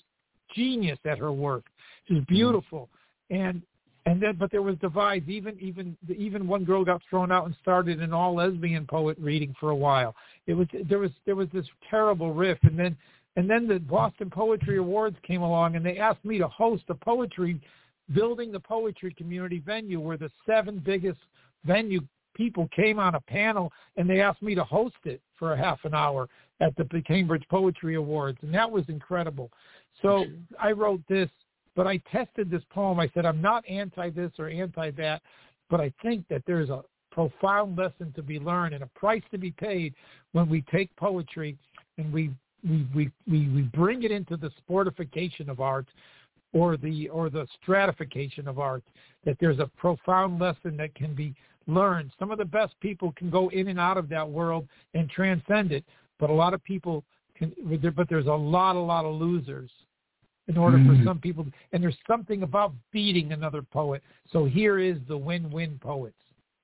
[0.55, 1.65] genius at her work.
[2.07, 2.35] She was mm-hmm.
[2.35, 2.89] beautiful,
[3.31, 3.63] and
[4.07, 5.29] and then but there was divides.
[5.29, 9.55] Even even even one girl got thrown out and started an all lesbian poet reading
[9.61, 10.15] for a while.
[10.47, 12.97] It was there was there was this terrible rift, and then
[13.37, 16.95] and then the Boston Poetry Awards came along, and they asked me to host a
[16.95, 17.61] poetry,
[18.13, 21.19] building the poetry community venue where the seven biggest
[21.65, 22.01] venue
[22.35, 25.79] people came on a panel, and they asked me to host it for a half
[25.85, 26.29] an hour
[26.61, 29.51] at the Cambridge Poetry Awards, and that was incredible.
[30.01, 30.25] So
[30.61, 31.29] I wrote this,
[31.75, 33.01] but I tested this poem.
[33.01, 35.23] I said I'm not anti this or anti that,
[35.71, 39.39] but I think that there's a profound lesson to be learned and a price to
[39.39, 39.95] be paid
[40.33, 41.57] when we take poetry
[41.99, 42.31] and we
[42.69, 45.87] we we we, we bring it into the sportification of art
[46.53, 48.83] or the or the stratification of art
[49.25, 51.35] that there's a profound lesson that can be
[51.67, 55.09] learned some of the best people can go in and out of that world and
[55.11, 55.85] transcend it
[56.19, 57.05] but a lot of people
[57.37, 57.53] can
[57.95, 59.71] but there's a lot a lot of losers
[60.49, 61.05] in order for Mhm.
[61.05, 66.19] some people and there's something about beating another poet so here is the win-win poets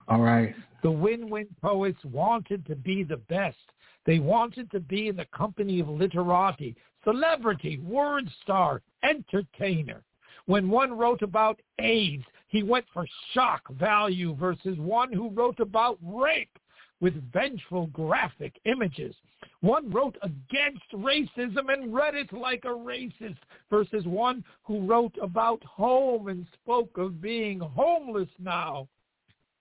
[0.09, 0.55] All right.
[0.83, 3.59] the win-win poets wanted to be the best.
[4.05, 6.75] They wanted to be in the company of literati,
[7.05, 10.03] celebrity, word star, entertainer.
[10.47, 15.99] When one wrote about AIDS, he went for shock value versus one who wrote about
[16.03, 16.59] rape
[17.01, 19.15] with vengeful graphic images.
[19.61, 23.39] One wrote against racism and read it like a racist
[23.71, 28.89] versus one who wrote about home and spoke of being homeless now.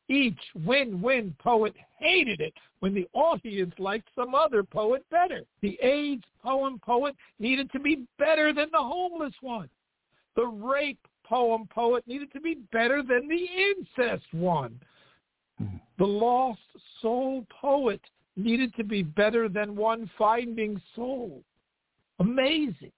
[0.09, 5.43] Each win-win poet hated it when the audience liked some other poet better.
[5.61, 9.69] The AIDS poem poet needed to be better than the homeless one.
[10.35, 14.79] The rape poem poet needed to be better than the incest one.
[15.57, 15.77] Hmm.
[15.97, 16.59] The lost
[17.01, 18.01] soul poet
[18.35, 21.41] needed to be better than one finding soul.
[22.19, 22.91] Amazing.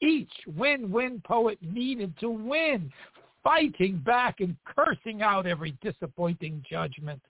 [0.00, 2.90] Each win-win poet needed to win,
[3.44, 7.20] fighting back and cursing out every disappointing judgment.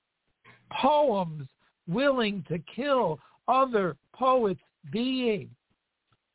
[0.70, 1.48] Poems
[1.86, 5.50] willing to kill other poets' being.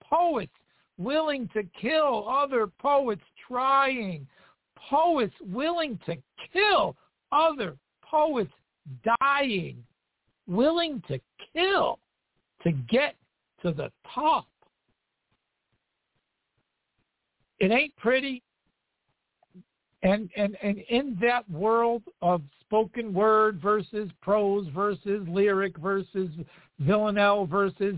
[0.04, 0.54] Poets
[0.98, 4.28] willing to kill other poets trying.
[4.90, 6.18] Poets willing to
[6.54, 6.96] kill
[7.32, 7.76] other
[8.10, 8.52] poets
[9.22, 9.84] dying.
[10.48, 11.20] Willing to
[11.54, 12.00] kill
[12.64, 13.16] to get
[13.62, 14.48] to the top.
[17.60, 18.42] It ain't pretty.
[20.04, 26.30] And, and, and in that world of spoken word versus prose versus lyric versus
[26.80, 27.96] villanelle versus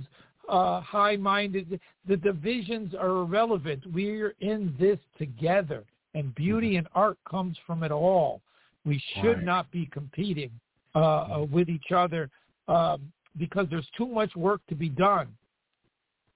[0.47, 3.83] uh, high-minded, the divisions are irrelevant.
[3.93, 5.83] We're in this together,
[6.15, 8.41] and beauty and art comes from it all.
[8.89, 9.43] We should Right.
[9.43, 10.49] not be competing
[10.95, 12.31] uh, uh, with each other
[12.67, 15.27] um, because there's too much work to be done.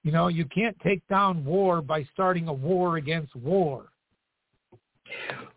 [0.04, 3.88] You know, you can't take down war by starting a war against war.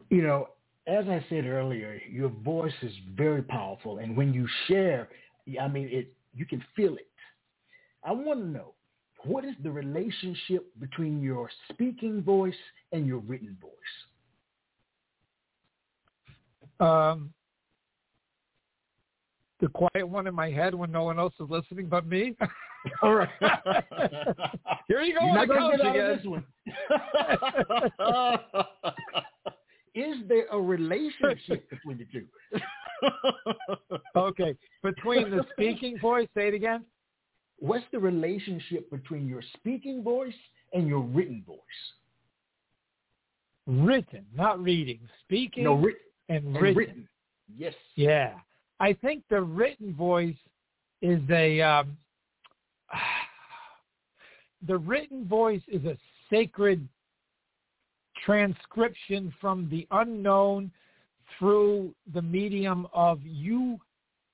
[0.10, 0.50] You know,
[0.88, 5.10] as I said earlier, your voice is very powerful, and when you share,
[5.62, 7.12] I mean, it you can feel it.
[8.04, 8.74] I want to know
[9.24, 13.72] what is the relationship between your speaking voice and your written voice.
[16.80, 17.34] Um,
[19.60, 22.36] the quiet one in my head when no one else is listening but me.
[23.02, 23.30] All right.
[24.88, 26.46] Here you go You're not gonna get out of this one.
[29.96, 32.26] is there a relationship between the two?
[34.16, 36.86] okay, between the speaking voice, say it again.
[37.60, 40.34] What's the relationship between your speaking voice
[40.74, 41.58] and your written voice?
[43.66, 45.00] Written, not reading.
[45.26, 46.00] Speaking no, written.
[46.30, 46.78] And, and written.
[46.78, 47.10] written.
[47.56, 47.74] Yes.
[47.96, 48.34] Yeah.
[48.80, 50.36] I think the written voice
[51.02, 51.98] is a um,
[54.68, 55.98] the written voice is a
[56.30, 56.88] sacred
[58.26, 60.72] transcription from the unknown
[61.38, 63.80] through the medium of you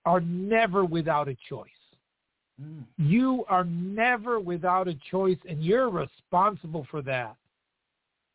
[0.06, 1.70] are never without a choice.
[2.62, 2.84] Mm.
[2.98, 7.36] You are never without a choice and you're responsible for that.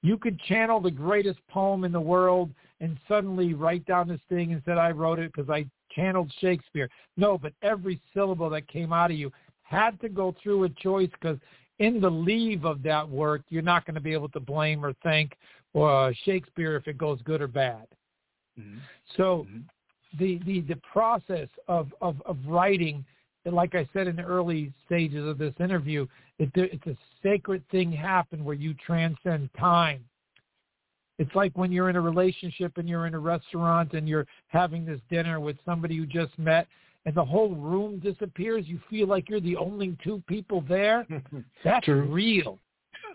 [0.03, 4.53] You could channel the greatest poem in the world and suddenly write down this thing
[4.53, 6.89] and said, I wrote it because I channeled Shakespeare.
[7.17, 9.33] No, but every syllable that came out of you
[9.63, 11.39] had to go through a choice because
[11.79, 14.95] in the leave of that work, you're not going to be able to blame or
[15.03, 15.37] thank
[15.75, 17.87] uh, Shakespeare if it goes good or bad.
[18.59, 18.79] Mm-hmm.
[19.17, 20.19] So mm-hmm.
[20.19, 23.05] the, the, the process of, of, of writing,
[23.55, 26.07] like I said in the early stages of this interview,
[26.39, 30.05] it, it's a sacred thing happen where you transcend time.
[31.19, 34.85] It's like when you're in a relationship and you're in a restaurant and you're having
[34.85, 36.69] this dinner with somebody you just met
[37.07, 38.67] and the whole room disappears.
[38.67, 41.07] You feel like you're the only two people there.
[41.65, 42.03] That's True.
[42.03, 42.59] real.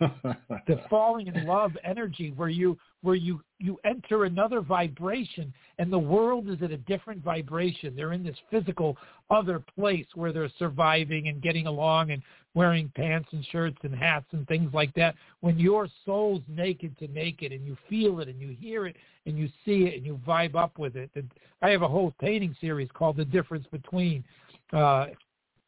[0.66, 5.98] the falling in love energy where you where you you enter another vibration and the
[5.98, 7.94] world is at a different vibration.
[7.94, 8.96] They're in this physical
[9.30, 12.22] other place where they're surviving and getting along and
[12.54, 15.14] wearing pants and shirts and hats and things like that.
[15.40, 19.38] When your soul's naked to naked and you feel it and you hear it and
[19.38, 21.10] you see it and you vibe up with it.
[21.14, 21.30] And
[21.62, 24.24] i have a whole painting series called the difference between
[24.72, 25.06] uh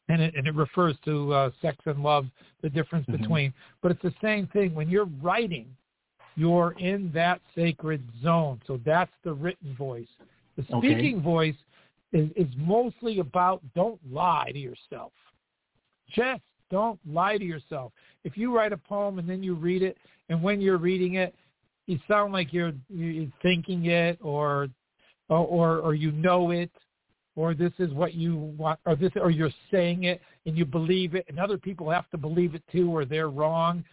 [0.08, 2.26] and it, and it refers to uh, sex and love,
[2.62, 3.20] the difference mm-hmm.
[3.20, 3.54] between.
[3.82, 4.74] But it's the same thing.
[4.74, 5.66] When you're writing,
[6.36, 8.60] you're in that sacred zone.
[8.66, 10.08] So that's the written voice.
[10.56, 11.24] The speaking okay.
[11.24, 11.54] voice
[12.12, 15.12] is, is mostly about don't lie to yourself.
[16.14, 17.92] Just don't lie to yourself.
[18.24, 19.96] If you write a poem and then you read it,
[20.28, 21.34] and when you're reading it,
[21.86, 24.68] you sound like you're, you're thinking it or,
[25.28, 26.70] or or you know it
[27.36, 31.14] or this is what you want, or this, or you're saying it and you believe
[31.14, 33.84] it, and other people have to believe it too, or they're wrong.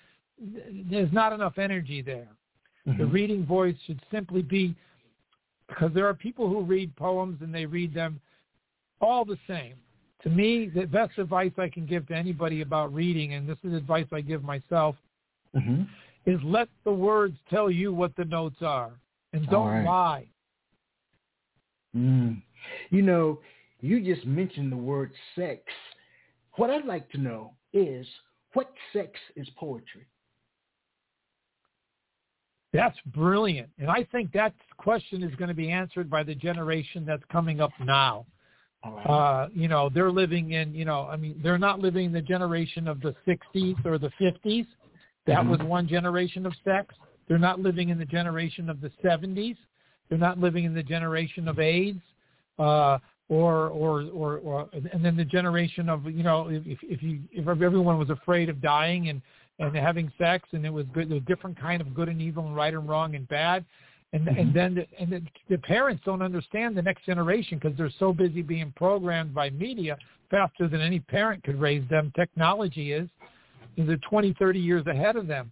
[0.89, 2.29] There's not enough energy there.
[2.87, 2.99] Mm-hmm.
[2.99, 4.75] The reading voice should simply be
[5.67, 8.19] because there are people who read poems and they read them
[9.01, 9.75] all the same.
[10.23, 13.73] To me, the best advice I can give to anybody about reading, and this is
[13.73, 14.95] advice I give myself,
[15.55, 15.83] mm-hmm.
[16.25, 18.91] is let the words tell you what the notes are,
[19.33, 19.85] and don't right.
[19.85, 20.25] lie.
[21.95, 22.41] Mm.
[22.89, 23.39] You know,
[23.81, 25.61] you just mentioned the word sex.
[26.55, 28.07] What I'd like to know is
[28.53, 30.07] what sex is poetry?
[32.71, 33.69] That's brilliant.
[33.77, 37.61] And I think that question is going to be answered by the generation that's coming
[37.61, 38.25] up now.
[38.83, 42.21] Uh, you know, they're living in, you know, I mean, they're not living in the
[42.21, 44.65] generation of the 60s or the 50s.
[45.25, 45.49] That mm-hmm.
[45.49, 46.93] was one generation of sex.
[47.27, 49.55] They're not living in the generation of the 70s.
[50.09, 52.01] They're not living in the generation of AIDS
[52.59, 52.97] uh,
[53.29, 57.47] or, or, or, or, and then the generation of, you know, if, if you, if
[57.47, 59.21] everyone was afraid of dying and,
[59.59, 62.55] and having sex and it was good, a different kind of good and evil and
[62.55, 63.65] right and wrong and bad.
[64.11, 64.39] And, mm-hmm.
[64.39, 68.13] and then the, and the, the parents don't understand the next generation because they're so
[68.13, 69.97] busy being programmed by media
[70.29, 72.11] faster than any parent could raise them.
[72.15, 73.07] Technology is,
[73.77, 75.51] they're 20, 30 years ahead of them.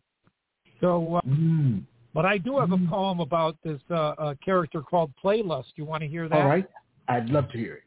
[0.80, 1.84] So, uh, mm.
[2.14, 2.88] but I do have mm.
[2.88, 5.66] a poem about this uh, uh, character called Playlust.
[5.76, 6.38] You want to hear that?
[6.38, 6.68] All right.
[7.12, 7.84] I'd love to hear it.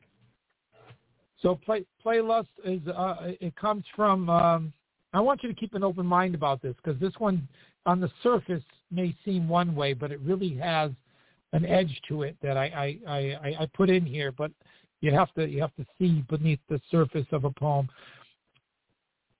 [1.40, 4.28] So play Playlust is uh, it comes from.
[4.28, 4.72] Um,
[5.14, 7.48] I want you to keep an open mind about this because this one
[7.86, 10.90] on the surface may seem one way, but it really has
[11.52, 14.32] an edge to it that I, I, I, I put in here.
[14.32, 14.50] But
[15.00, 17.88] you have to you have to see beneath the surface of a poem.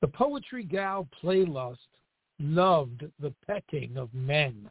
[0.01, 1.77] The poetry gal Playlust
[2.39, 4.70] loved the petting of men,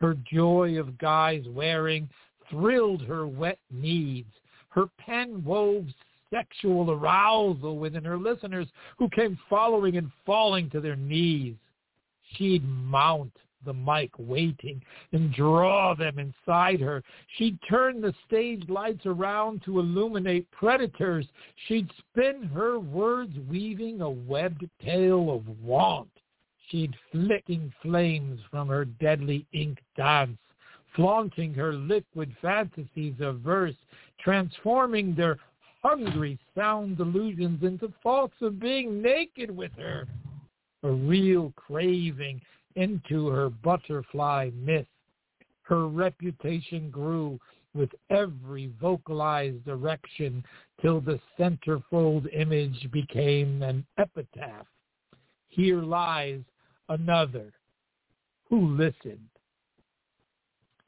[0.00, 2.08] her joy of guys wearing
[2.50, 4.32] thrilled her wet needs.
[4.70, 5.86] Her pen wove
[6.30, 8.68] sexual arousal within her listeners
[8.98, 11.56] who came following and falling to their knees.
[12.36, 13.32] She'd mount
[13.64, 14.80] the mic waiting
[15.12, 17.02] and draw them inside her.
[17.36, 21.26] She'd turn the stage lights around to illuminate predators.
[21.66, 26.10] She'd spin her words weaving a webbed tale of want.
[26.68, 30.38] She'd flicking flames from her deadly ink dance
[30.98, 33.76] flaunting her liquid fantasies of verse,
[34.20, 35.38] transforming their
[35.80, 40.08] hungry sound delusions into thoughts of being naked with her,
[40.82, 42.40] a real craving
[42.74, 44.88] into her butterfly myth.
[45.62, 47.38] Her reputation grew
[47.74, 50.44] with every vocalized erection
[50.82, 54.66] till the centerfold image became an epitaph.
[55.48, 56.40] Here lies
[56.88, 57.52] another
[58.50, 59.28] who listened.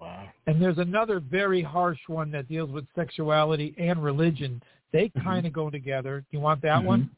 [0.01, 0.29] Wow.
[0.47, 4.63] And there's another very harsh one that deals with sexuality and religion.
[4.93, 5.23] They Mhm.
[5.23, 6.25] kind of go together.
[6.31, 6.87] You want that Mhm.
[6.87, 7.17] one?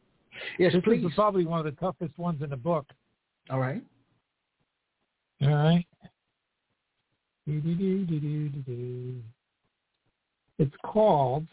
[0.58, 1.04] Yes, this please.
[1.04, 2.92] is probably one of the toughest ones in the book.
[3.50, 3.82] All right.
[5.42, 5.86] All right.
[10.58, 11.46] It's called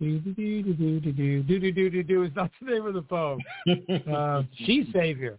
[0.00, 1.42] do-do-do-do-do-do.
[1.42, 3.40] Do-do-do-do-do is not the name of the poem.
[4.10, 5.38] Uh, she Savior.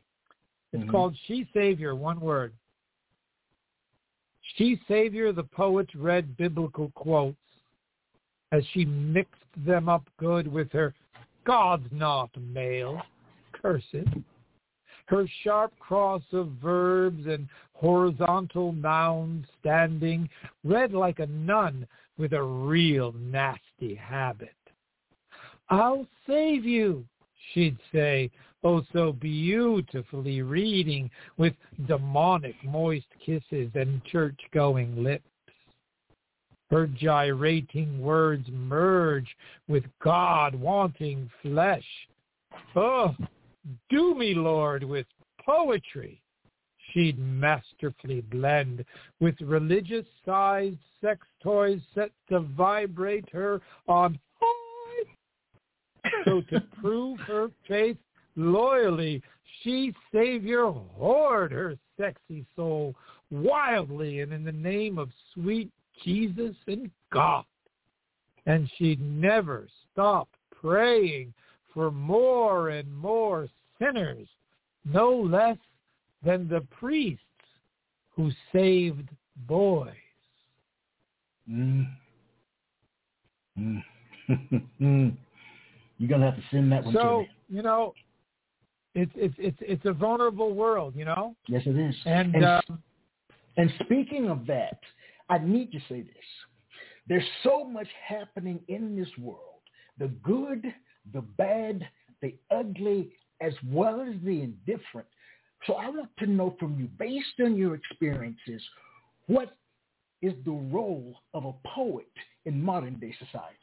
[0.71, 0.91] It's Mhm.
[0.91, 2.53] called She Savior, one word.
[4.41, 7.37] She Savior, the poet read biblical quotes
[8.51, 10.93] as she mixed them up good with her
[11.45, 13.01] God's not male,
[13.53, 14.07] cursive.
[15.07, 20.29] Her sharp cross of verbs and horizontal nouns standing,
[20.63, 21.87] read like a nun
[22.17, 24.55] with a real nasty habit.
[25.69, 27.05] I'll save you,
[27.53, 28.29] she'd say,
[28.63, 31.53] oh so beautifully reading with
[31.87, 35.23] demonic moist kisses and church-going lips.
[36.69, 39.27] Her gyrating words merge
[39.67, 41.85] with God-wanting flesh.
[42.75, 43.15] Oh,
[43.89, 45.07] do me, Lord, with
[45.43, 46.21] poetry.
[46.91, 48.85] She'd masterfully blend
[49.19, 56.11] with religious-sized sex toys set to vibrate her on high.
[56.25, 57.97] So to prove her faith
[58.35, 59.21] loyally,
[59.61, 62.95] she, Savior, whored her sexy soul
[63.31, 65.69] wildly and in the name of sweet
[66.03, 67.45] Jesus and God.
[68.45, 70.29] And she'd never stop
[70.61, 71.33] praying
[71.73, 73.47] for more and more
[73.79, 74.27] sinners,
[74.85, 75.57] no less
[76.23, 77.23] than the priests
[78.15, 79.09] who saved
[79.47, 79.93] boys.
[81.49, 81.87] Mm.
[83.57, 83.83] Mm.
[85.97, 87.29] You're gonna have to send that one to So me.
[87.49, 87.93] you know,
[88.95, 91.95] it's it's it's it's a vulnerable world, you know, Yes, it is.
[92.05, 92.83] and, And um,
[93.57, 94.79] And speaking of that,
[95.29, 96.25] I need to say this.
[97.07, 99.61] There's so much happening in this world.
[99.97, 100.63] The good,
[101.13, 101.87] the bad,
[102.21, 103.11] the ugly,
[103.41, 105.07] as well as the indifferent.
[105.67, 108.61] So I want to know from you, based on your experiences,
[109.27, 109.57] what
[110.21, 112.11] is the role of a poet
[112.45, 113.55] in modern day society?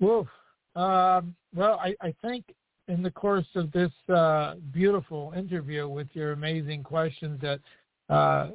[0.00, 0.26] Woof.
[0.74, 2.44] Um, well, I, I think
[2.88, 7.60] in the course of this uh, beautiful interview with your amazing questions that
[8.08, 8.50] uh,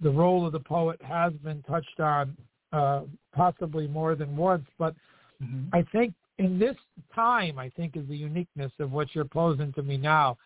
[0.00, 2.36] the role of the poet has been touched on
[2.72, 3.02] uh,
[3.34, 4.66] possibly more than once.
[4.78, 4.94] But
[5.42, 5.74] Mm-hmm.
[5.74, 6.76] I think in this
[7.14, 10.36] time, I think is the uniqueness of what you're posing to me now.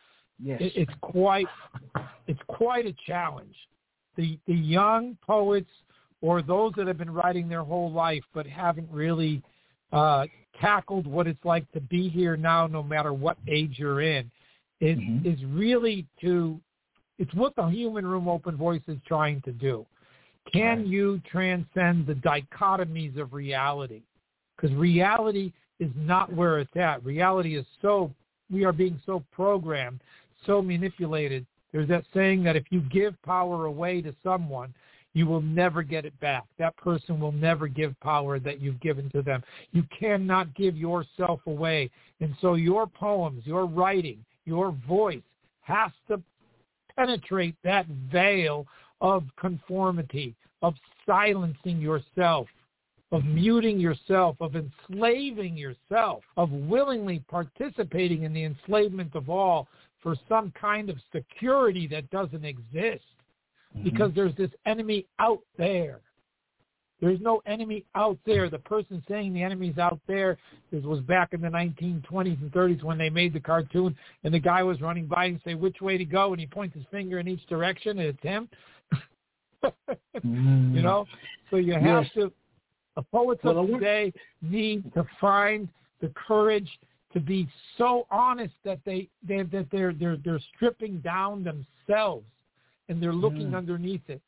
[0.42, 0.60] Yes.
[0.60, 1.46] It, it's quite
[2.26, 3.54] it's quite a challenge.
[4.16, 5.70] The the young poets
[6.20, 9.42] or those that have been writing their whole life but haven't really
[9.92, 10.26] uh,
[10.60, 14.30] tackled what it's like to be here now, no matter what age you're in,
[14.80, 15.24] is Mhm.
[15.24, 16.60] is really to
[17.18, 19.84] it's what the Human Room Open Voice is trying to do.
[20.52, 20.86] Can Right.
[20.86, 24.02] you transcend the dichotomies of reality?
[24.56, 27.04] Because reality is not where it's at.
[27.04, 28.12] Reality is so
[28.50, 30.00] we are being so programmed,
[30.44, 31.44] so manipulated.
[31.72, 34.72] There's that saying that if you give power away to someone,
[35.14, 36.44] you will never get it back.
[36.58, 39.42] That person will never give power that you've given to them.
[39.72, 41.90] You cannot give yourself away.
[42.20, 45.22] And so your poems, your writing, your voice
[45.62, 46.22] has to
[46.96, 48.66] penetrate that veil
[49.00, 50.74] of conformity, of
[51.06, 52.48] silencing yourself,
[53.12, 59.68] of muting yourself, of enslaving yourself, of willingly participating in the enslavement of all
[60.02, 63.04] for some kind of security that doesn't exist
[63.78, 63.84] Mhm.
[63.84, 66.00] because there's this enemy out there.
[67.00, 68.50] There's no enemy out there.
[68.50, 70.36] The person saying the enemy's out there
[70.72, 74.38] this was back in the 1920s and 30s when they made the cartoon, and the
[74.40, 77.20] guy was running by and say which way to go, and he points his finger
[77.20, 78.48] in each direction, and it's him.
[80.24, 80.74] Mm.
[80.74, 81.04] you know,
[81.50, 82.12] so you have Yes.
[82.14, 82.32] to.
[82.96, 85.68] The poets Well, of today need to find
[86.00, 86.78] the courage
[87.12, 92.26] to be so honest that they, they that they're they're they're stripping down themselves
[92.88, 93.56] and they're looking Mm.
[93.56, 94.20] underneath it.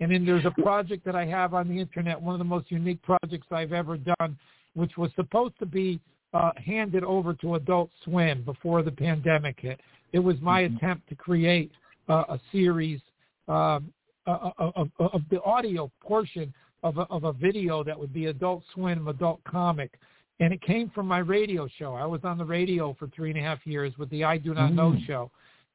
[0.00, 2.70] And then there's a project that I have on the internet, one of the most
[2.70, 4.38] unique projects I've ever done,
[4.74, 5.98] which was supposed to be
[6.34, 9.80] uh, handed over to Adult Swim before the pandemic hit.
[10.12, 10.76] It was my Mhm.
[10.76, 11.72] attempt to create
[12.08, 13.00] uh, a series
[13.48, 13.92] um,
[14.26, 18.62] of, of, of the audio portion of a, of a video that would be Adult
[18.74, 19.98] Swim, adult comic,
[20.40, 21.94] and it came from my radio show.
[21.94, 24.54] I was on the radio for three and a half years with the I Do
[24.54, 25.06] Not Know Mm.
[25.06, 25.30] show,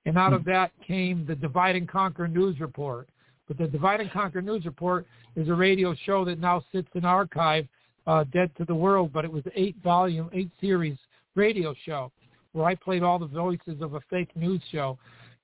[0.06, 3.08] and out of that came the Divide and Conquer News Report.
[3.48, 5.06] But the Divide and Conquer News Report
[5.36, 7.68] is a radio show that now sits in archive,
[8.08, 9.12] uh, dead to the world.
[9.14, 10.98] But it was an eight volume, eight series
[11.36, 12.12] radio show
[12.52, 14.98] where I played all the voices of a fake news show.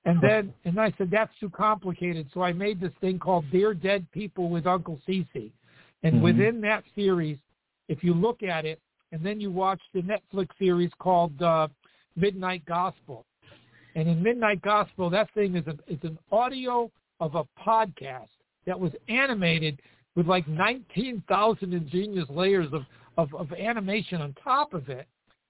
[0.04, 3.74] And then, and I said that's too complicated, so I made this thing called Dear
[3.74, 5.52] Dead People with Uncle CC.
[6.02, 6.22] And Mhm.
[6.22, 7.38] within that series,
[7.88, 8.80] if you look at it,
[9.12, 11.68] and then you watch the Netflix series called uh,
[12.16, 13.26] Midnight Gospel.
[13.94, 18.28] And in Midnight Gospel, that thing is, a, is an audio of a podcast
[18.66, 19.80] that was animated
[20.16, 22.82] with like 19,000 ingenious layers of,
[23.16, 25.06] of, of animation on top of it,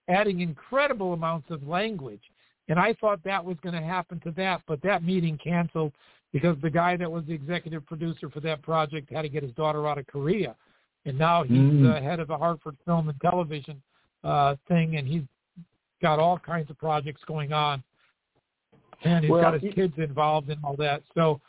[0.09, 2.23] adding incredible amounts of language.
[2.69, 5.93] And I thought that was going to happen to that, but that meeting canceled
[6.33, 9.53] because the guy that was the executive producer for that project had to get his
[9.53, 10.55] daughter out of Korea.
[11.05, 11.83] And now he's Mm.
[11.83, 13.83] the head of the Hartford Film and Television
[14.23, 15.23] uh, thing, and he's
[16.03, 17.83] got all kinds of projects going on.
[19.05, 21.03] And he's Well, got his it- kids involved and all that.
[21.15, 21.41] So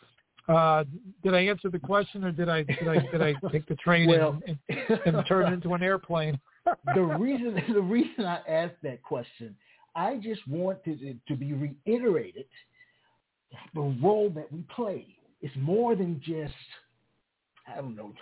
[0.48, 0.84] uh,
[1.24, 4.08] did I answer the question, or did I did I did I take the train
[4.08, 6.40] Well, and, and, and turn it into an airplane?
[6.96, 9.56] the reason the reason I asked that question,
[9.96, 12.46] I just wanted it to be reiterated.
[13.74, 15.06] The role that we play
[15.42, 16.54] is more than just,
[17.68, 18.14] I don't know,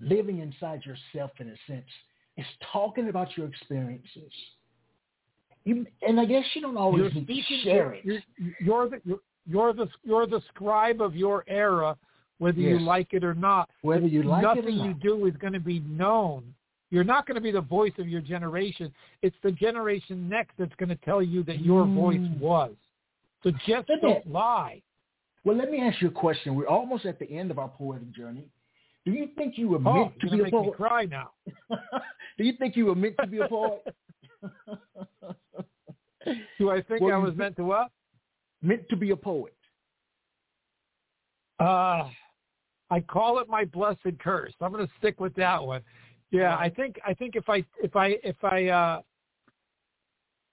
[0.00, 1.86] living inside yourself in a sense.
[2.36, 4.32] It's talking about your experiences.
[5.66, 7.60] You, and I guess you don't always You're need to speaking.
[7.64, 8.04] share it.
[8.04, 8.20] You're,
[8.60, 11.96] you're the you're, you're the you're the scribe of your era,
[12.38, 13.68] whether you like it or not.
[13.82, 16.54] Whether you like it or Nothing you do is going to be known.
[16.90, 18.92] You're not going to be the voice of your generation.
[19.22, 22.38] It's the generation next that's going to tell you that your voice Mm.
[22.38, 22.72] was.
[23.42, 24.30] So just Isn't don't it?
[24.30, 24.82] lie.
[25.44, 26.54] Well, let me ask you a question.
[26.54, 28.46] We're almost at the end of our poetic journey.
[29.04, 30.74] Do you think you were Oh, meant to be a me poet?
[30.74, 31.30] cry now.
[32.38, 33.82] Do you think you were meant to be a poet?
[36.58, 37.90] Do I think Well, I was meant to what?
[38.62, 39.54] meant to be a poet.
[41.60, 42.08] Uh,
[42.90, 44.52] I call it my blessed curse.
[44.60, 45.82] I'm going to stick with that one.
[46.30, 49.00] Yeah, I think I think if I if I if I uh,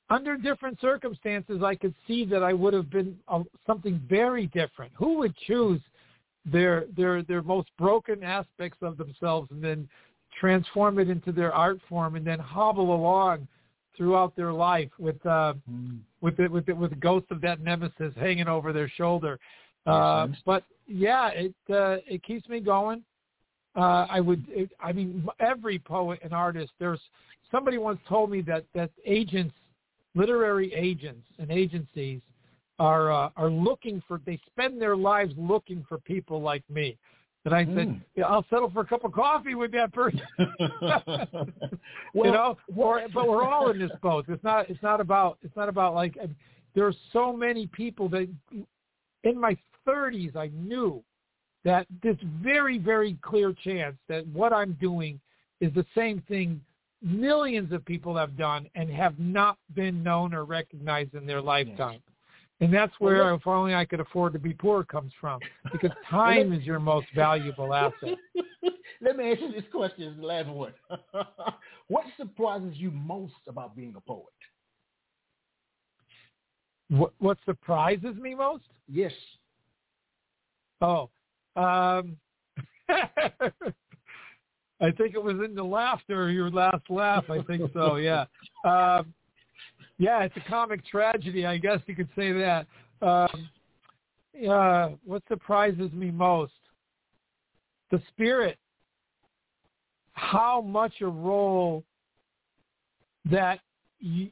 [0.10, 4.94] under different circumstances, I could see that I would have been uh, something very different.
[4.96, 5.82] Who would choose
[6.46, 9.90] their their their most broken aspects of themselves and then
[10.40, 13.48] transform it into their art form and then hobble along
[13.96, 15.54] throughout their life with uh,
[16.22, 19.40] with it with it with the ghost of that nemesis hanging over their shoulder.
[19.86, 23.04] Uh, but yeah, it uh, it keeps me going.
[23.76, 26.72] Uh, I would, it, I mean, every poet and artist.
[26.80, 27.00] There's
[27.52, 29.56] somebody once told me that that agents,
[30.16, 32.22] literary agents and agencies,
[32.80, 34.22] are uh, are looking for.
[34.26, 36.98] They spend their lives looking for people like me.
[37.46, 38.02] And I said, Mm.
[38.16, 40.22] yeah, I'll settle for a cup of coffee with that person.
[42.14, 44.26] Well, you know, or, but we're all in this boat.
[44.30, 44.70] It's not.
[44.70, 45.38] It's not about.
[45.42, 46.16] It's not about like.
[46.22, 46.30] I-
[46.76, 48.28] There are so many people that,
[49.24, 49.58] in my
[49.88, 51.04] 30s, I knew
[51.64, 55.20] that this very, very clear chance that what I'm doing
[55.60, 56.62] is the same thing
[57.02, 62.00] millions of people have done and have not been known or recognized in their lifetime.
[62.64, 65.42] And that's where, look- if only I could afford to be poor, comes from.
[65.72, 68.18] Because time is your most valuable asset.
[69.02, 70.72] Let me ask you this question, the last one.
[71.90, 74.28] what surprises you most about being a poet?
[76.88, 78.64] What, what surprises me most?
[78.88, 79.12] Yes.
[80.80, 81.10] Oh,
[81.58, 82.16] um,
[82.88, 83.52] I
[84.92, 87.26] think it was in the laughter, your last laugh.
[87.30, 87.96] I think so.
[87.96, 88.26] Yeah,
[88.64, 89.14] um,
[90.04, 90.24] yeah.
[90.24, 92.68] It's a comic tragedy, I guess you could say that.
[93.02, 93.50] Um,
[94.50, 96.54] uh, what surprises me most?
[97.92, 98.58] The spirit.
[100.14, 101.84] How much a role
[103.30, 103.60] that
[104.00, 104.30] you,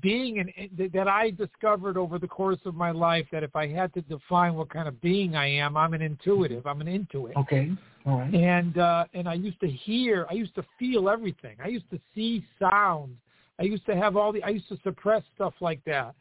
[0.00, 3.92] being an that I discovered over the course of my life that if I had
[3.94, 6.66] to define what kind of being I am, I'm an intuitive.
[6.66, 7.36] I'm an intuit.
[7.36, 7.70] Okay.
[8.06, 8.34] All right.
[8.34, 11.56] And uh and I used to hear, I used to feel everything.
[11.62, 13.18] I used to see sounds.
[13.58, 16.14] I used to have all the I used to suppress stuff like that.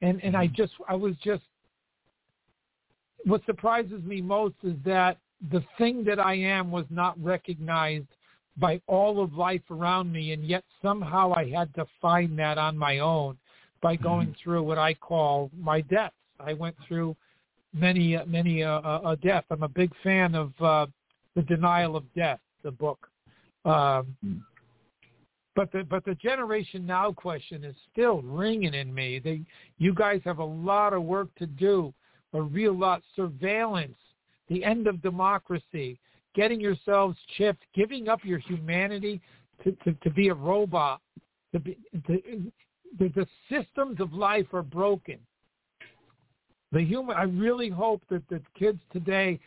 [0.00, 1.42] And and I just I was just
[3.24, 5.18] what surprises me most is that
[5.50, 8.06] the thing that I am was not recognized
[8.56, 12.76] by all of life around me, and yet somehow I had to find that on
[12.76, 13.38] my own
[13.80, 16.14] by going through what I call my deaths.
[16.40, 17.16] I went through
[17.72, 19.44] many, uh, many uh, a, a death.
[19.50, 20.86] I'm a big fan of uh,
[21.36, 23.08] the Denial of Death, the book.
[23.64, 24.40] Um, Mm.
[25.58, 29.18] But the but the Generation Now question is still ringing in me.
[29.18, 29.42] They,
[29.78, 31.92] you guys have a lot of work to do,
[32.32, 33.02] a real lot.
[33.16, 33.98] Surveillance,
[34.48, 35.98] the end of democracy,
[36.36, 39.20] getting yourselves chipped, giving up your humanity
[39.64, 41.00] to, to, to be a robot.
[41.52, 41.58] The,
[42.06, 42.52] the,
[42.96, 45.18] the, the systems of life are broken.
[46.70, 47.16] The human.
[47.16, 49.40] I really hope that the kids today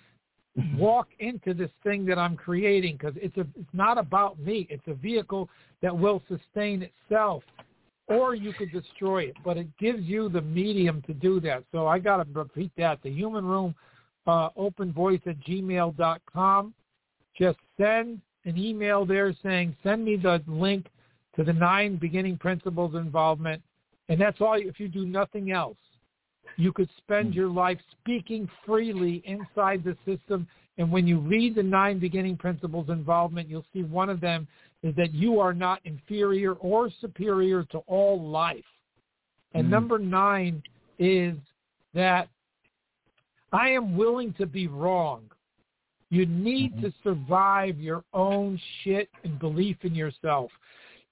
[0.77, 4.67] walk into this thing that I'm creating because it's a it's not about me.
[4.69, 5.49] It's a vehicle
[5.81, 7.43] that will sustain itself,
[8.07, 9.37] or you could destroy it.
[9.45, 11.63] But it gives you the medium to do that.
[11.71, 13.73] So I got to repeat that: the human room,
[14.27, 16.73] uh, open voice at gmail dot com.
[17.37, 20.87] Just send an email there saying send me the link
[21.37, 23.61] to the nine beginning principles involvement,
[24.09, 24.55] and that's all.
[24.55, 25.77] If you do nothing else,
[26.61, 27.33] you could spend hmm.
[27.33, 30.47] your life speaking freely inside the system.
[30.77, 34.47] And when you read the nine beginning principles involvement, you'll see one of them
[34.83, 38.63] is that you are not inferior or superior to all life.
[39.53, 39.69] And mm.
[39.69, 40.63] number nine
[40.97, 41.35] is
[41.93, 42.29] that
[43.51, 45.23] I am willing to be wrong.
[46.09, 46.85] You need mm-hmm.
[46.85, 50.51] to survive your own shit and belief in yourself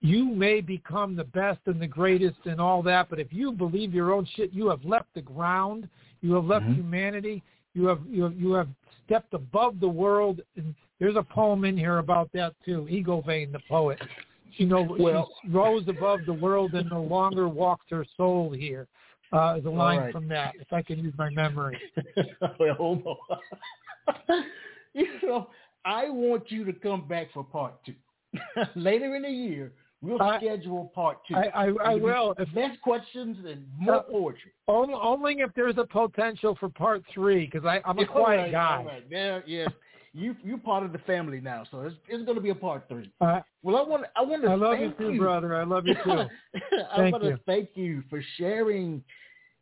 [0.01, 3.93] you may become the best and the greatest and all that, but if you believe
[3.93, 5.89] your own shit, you have left the ground.
[6.21, 6.76] You have left mm-hmm.
[6.76, 7.43] humanity.
[7.73, 8.69] You have you have you have
[9.05, 10.41] stepped above the world.
[10.55, 12.88] And there's a poem in here about that too.
[12.89, 13.99] Ego Vein, the poet.
[14.53, 18.88] You know, well, she rose above the world and no longer walks her soul here.
[19.31, 20.11] Uh, is a line right.
[20.11, 21.80] from that, if I can use my memory.
[22.59, 22.99] well,
[24.93, 25.49] you know,
[25.85, 27.93] I want you to come back for part two
[28.76, 29.71] later in the year
[30.01, 31.35] We'll I, schedule part two.
[31.35, 32.34] I, I, I will.
[32.38, 34.51] If less questions and more uh, poetry.
[34.67, 38.77] Only, only if there's a potential for part three, because I'm a quiet right, guy.
[38.77, 39.03] All right.
[39.09, 39.67] Yeah, yeah.
[40.13, 42.85] you you part of the family now, so it's it's going to be a part
[42.88, 43.11] three.
[43.19, 45.19] Uh, well, I want I want to I love thank you too, you.
[45.19, 45.55] brother.
[45.55, 46.11] I love you too.
[46.93, 49.03] I want to thank you for sharing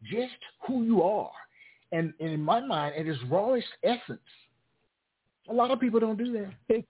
[0.04, 0.34] just
[0.68, 1.32] who you are,
[1.92, 4.20] and, and in my mind, at its rawest essence.
[5.50, 6.52] A lot of people don't do that.
[6.70, 6.86] It,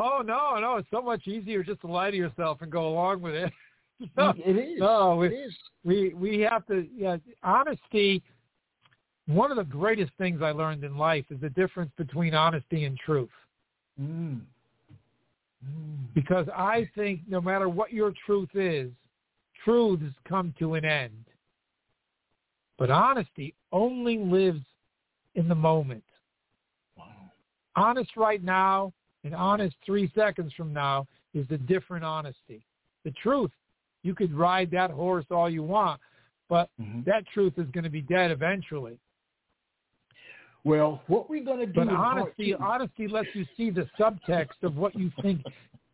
[0.00, 3.20] Oh no, no, it's so much easier just to lie to yourself and go along
[3.20, 3.52] with it.
[4.16, 4.78] no, it is.
[4.78, 5.54] No, we, it is.
[5.82, 6.86] We we have to.
[6.96, 8.22] Yeah, honesty.
[9.26, 12.96] One of the greatest things I learned in life is the difference between honesty and
[12.96, 13.28] truth.
[14.00, 14.40] Mm.
[15.66, 15.96] Mm.
[16.14, 18.90] Because I think no matter what your truth is,
[19.64, 21.24] truths come to an end.
[22.78, 24.62] But honesty only lives
[25.34, 26.04] in the moment.
[26.96, 27.32] Wow.
[27.74, 28.92] Honest right now
[29.24, 32.64] an honest three seconds from now is a different honesty.
[33.04, 33.50] The truth,
[34.02, 36.00] you could ride that horse all you want,
[36.48, 37.00] but mm-hmm.
[37.06, 38.98] that truth is going to be dead eventually.
[40.64, 41.72] Well, what we're going to do.
[41.72, 45.42] But honesty, honesty lets you see the subtext of what you think.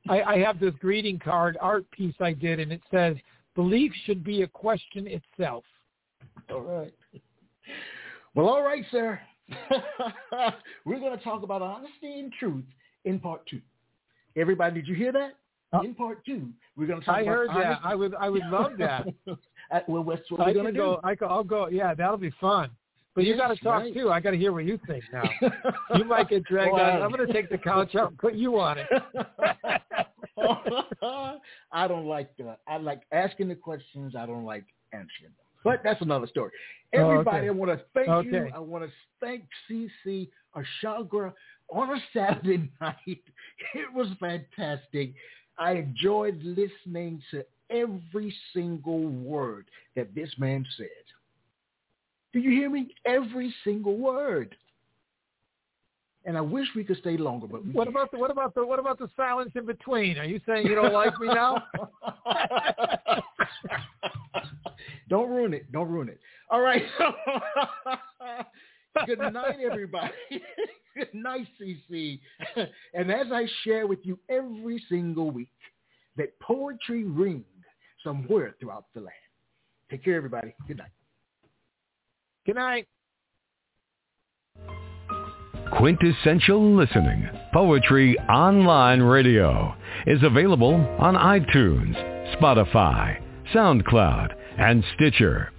[0.09, 3.17] I, I have this greeting card art piece I did, and it says,
[3.55, 5.65] "Belief should be a question itself."
[6.51, 6.95] All right.
[8.35, 9.21] Well, all right, sir.
[10.85, 12.65] we're going to talk about honesty and truth
[13.05, 13.61] in part two.
[14.37, 15.35] Everybody, did you hear that?
[15.73, 17.21] Uh, in part two, we're going to talk I.
[17.21, 17.81] I heard that.
[17.83, 18.15] I would.
[18.15, 19.07] I would love that.
[19.27, 20.97] well, that's what we're going to do.
[21.03, 21.69] I can, I'll go.
[21.69, 22.71] Yeah, that'll be fun.
[23.15, 23.95] But you got to talk right.
[23.95, 24.11] too.
[24.11, 25.23] I got to hear what you think now.
[25.97, 27.03] you might get dragged well, out.
[27.03, 28.89] I'm going to take the couch out and put you on it.
[31.73, 32.59] I don't like that.
[32.67, 34.15] I like asking the questions.
[34.19, 35.33] I don't like answering them.
[35.63, 36.51] But that's another story.
[36.93, 37.49] Everybody, oh, okay.
[37.49, 38.31] I want to thank okay.
[38.31, 38.51] you.
[38.55, 38.91] I want to
[39.21, 41.33] thank CC Arshagra
[41.73, 43.23] on a Saturday night.
[43.75, 45.15] It was fantastic.
[45.59, 49.67] I enjoyed listening to every single word
[49.97, 50.89] that this man said.
[52.33, 52.95] Do you hear me?
[53.07, 54.57] Every single word.
[56.27, 58.79] And I wish we could stay longer, but what about the what about the what
[58.79, 60.17] about the silence in between?
[60.17, 61.63] Are you saying you don't like me now?
[65.11, 65.71] don't ruin it.
[65.71, 66.19] Don't ruin it.
[66.51, 66.83] All right.
[69.07, 70.13] Good night, everybody.
[70.97, 72.21] Good night, CC.
[72.95, 75.49] and as I share with you every single week,
[76.17, 77.45] that poetry ring
[78.05, 79.11] somewhere throughout the land.
[79.91, 80.55] Take care, everybody.
[80.69, 80.91] Good night.
[82.47, 82.87] Good night.
[85.77, 89.75] Quintessential Listening, Poetry Online Radio,
[90.07, 91.97] is available on iTunes,
[92.37, 93.21] Spotify,
[93.53, 95.51] SoundCloud, and Stitcher.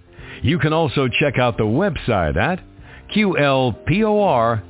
[0.42, 2.62] You can also check out the website at
[3.10, 4.66] qlpor.com.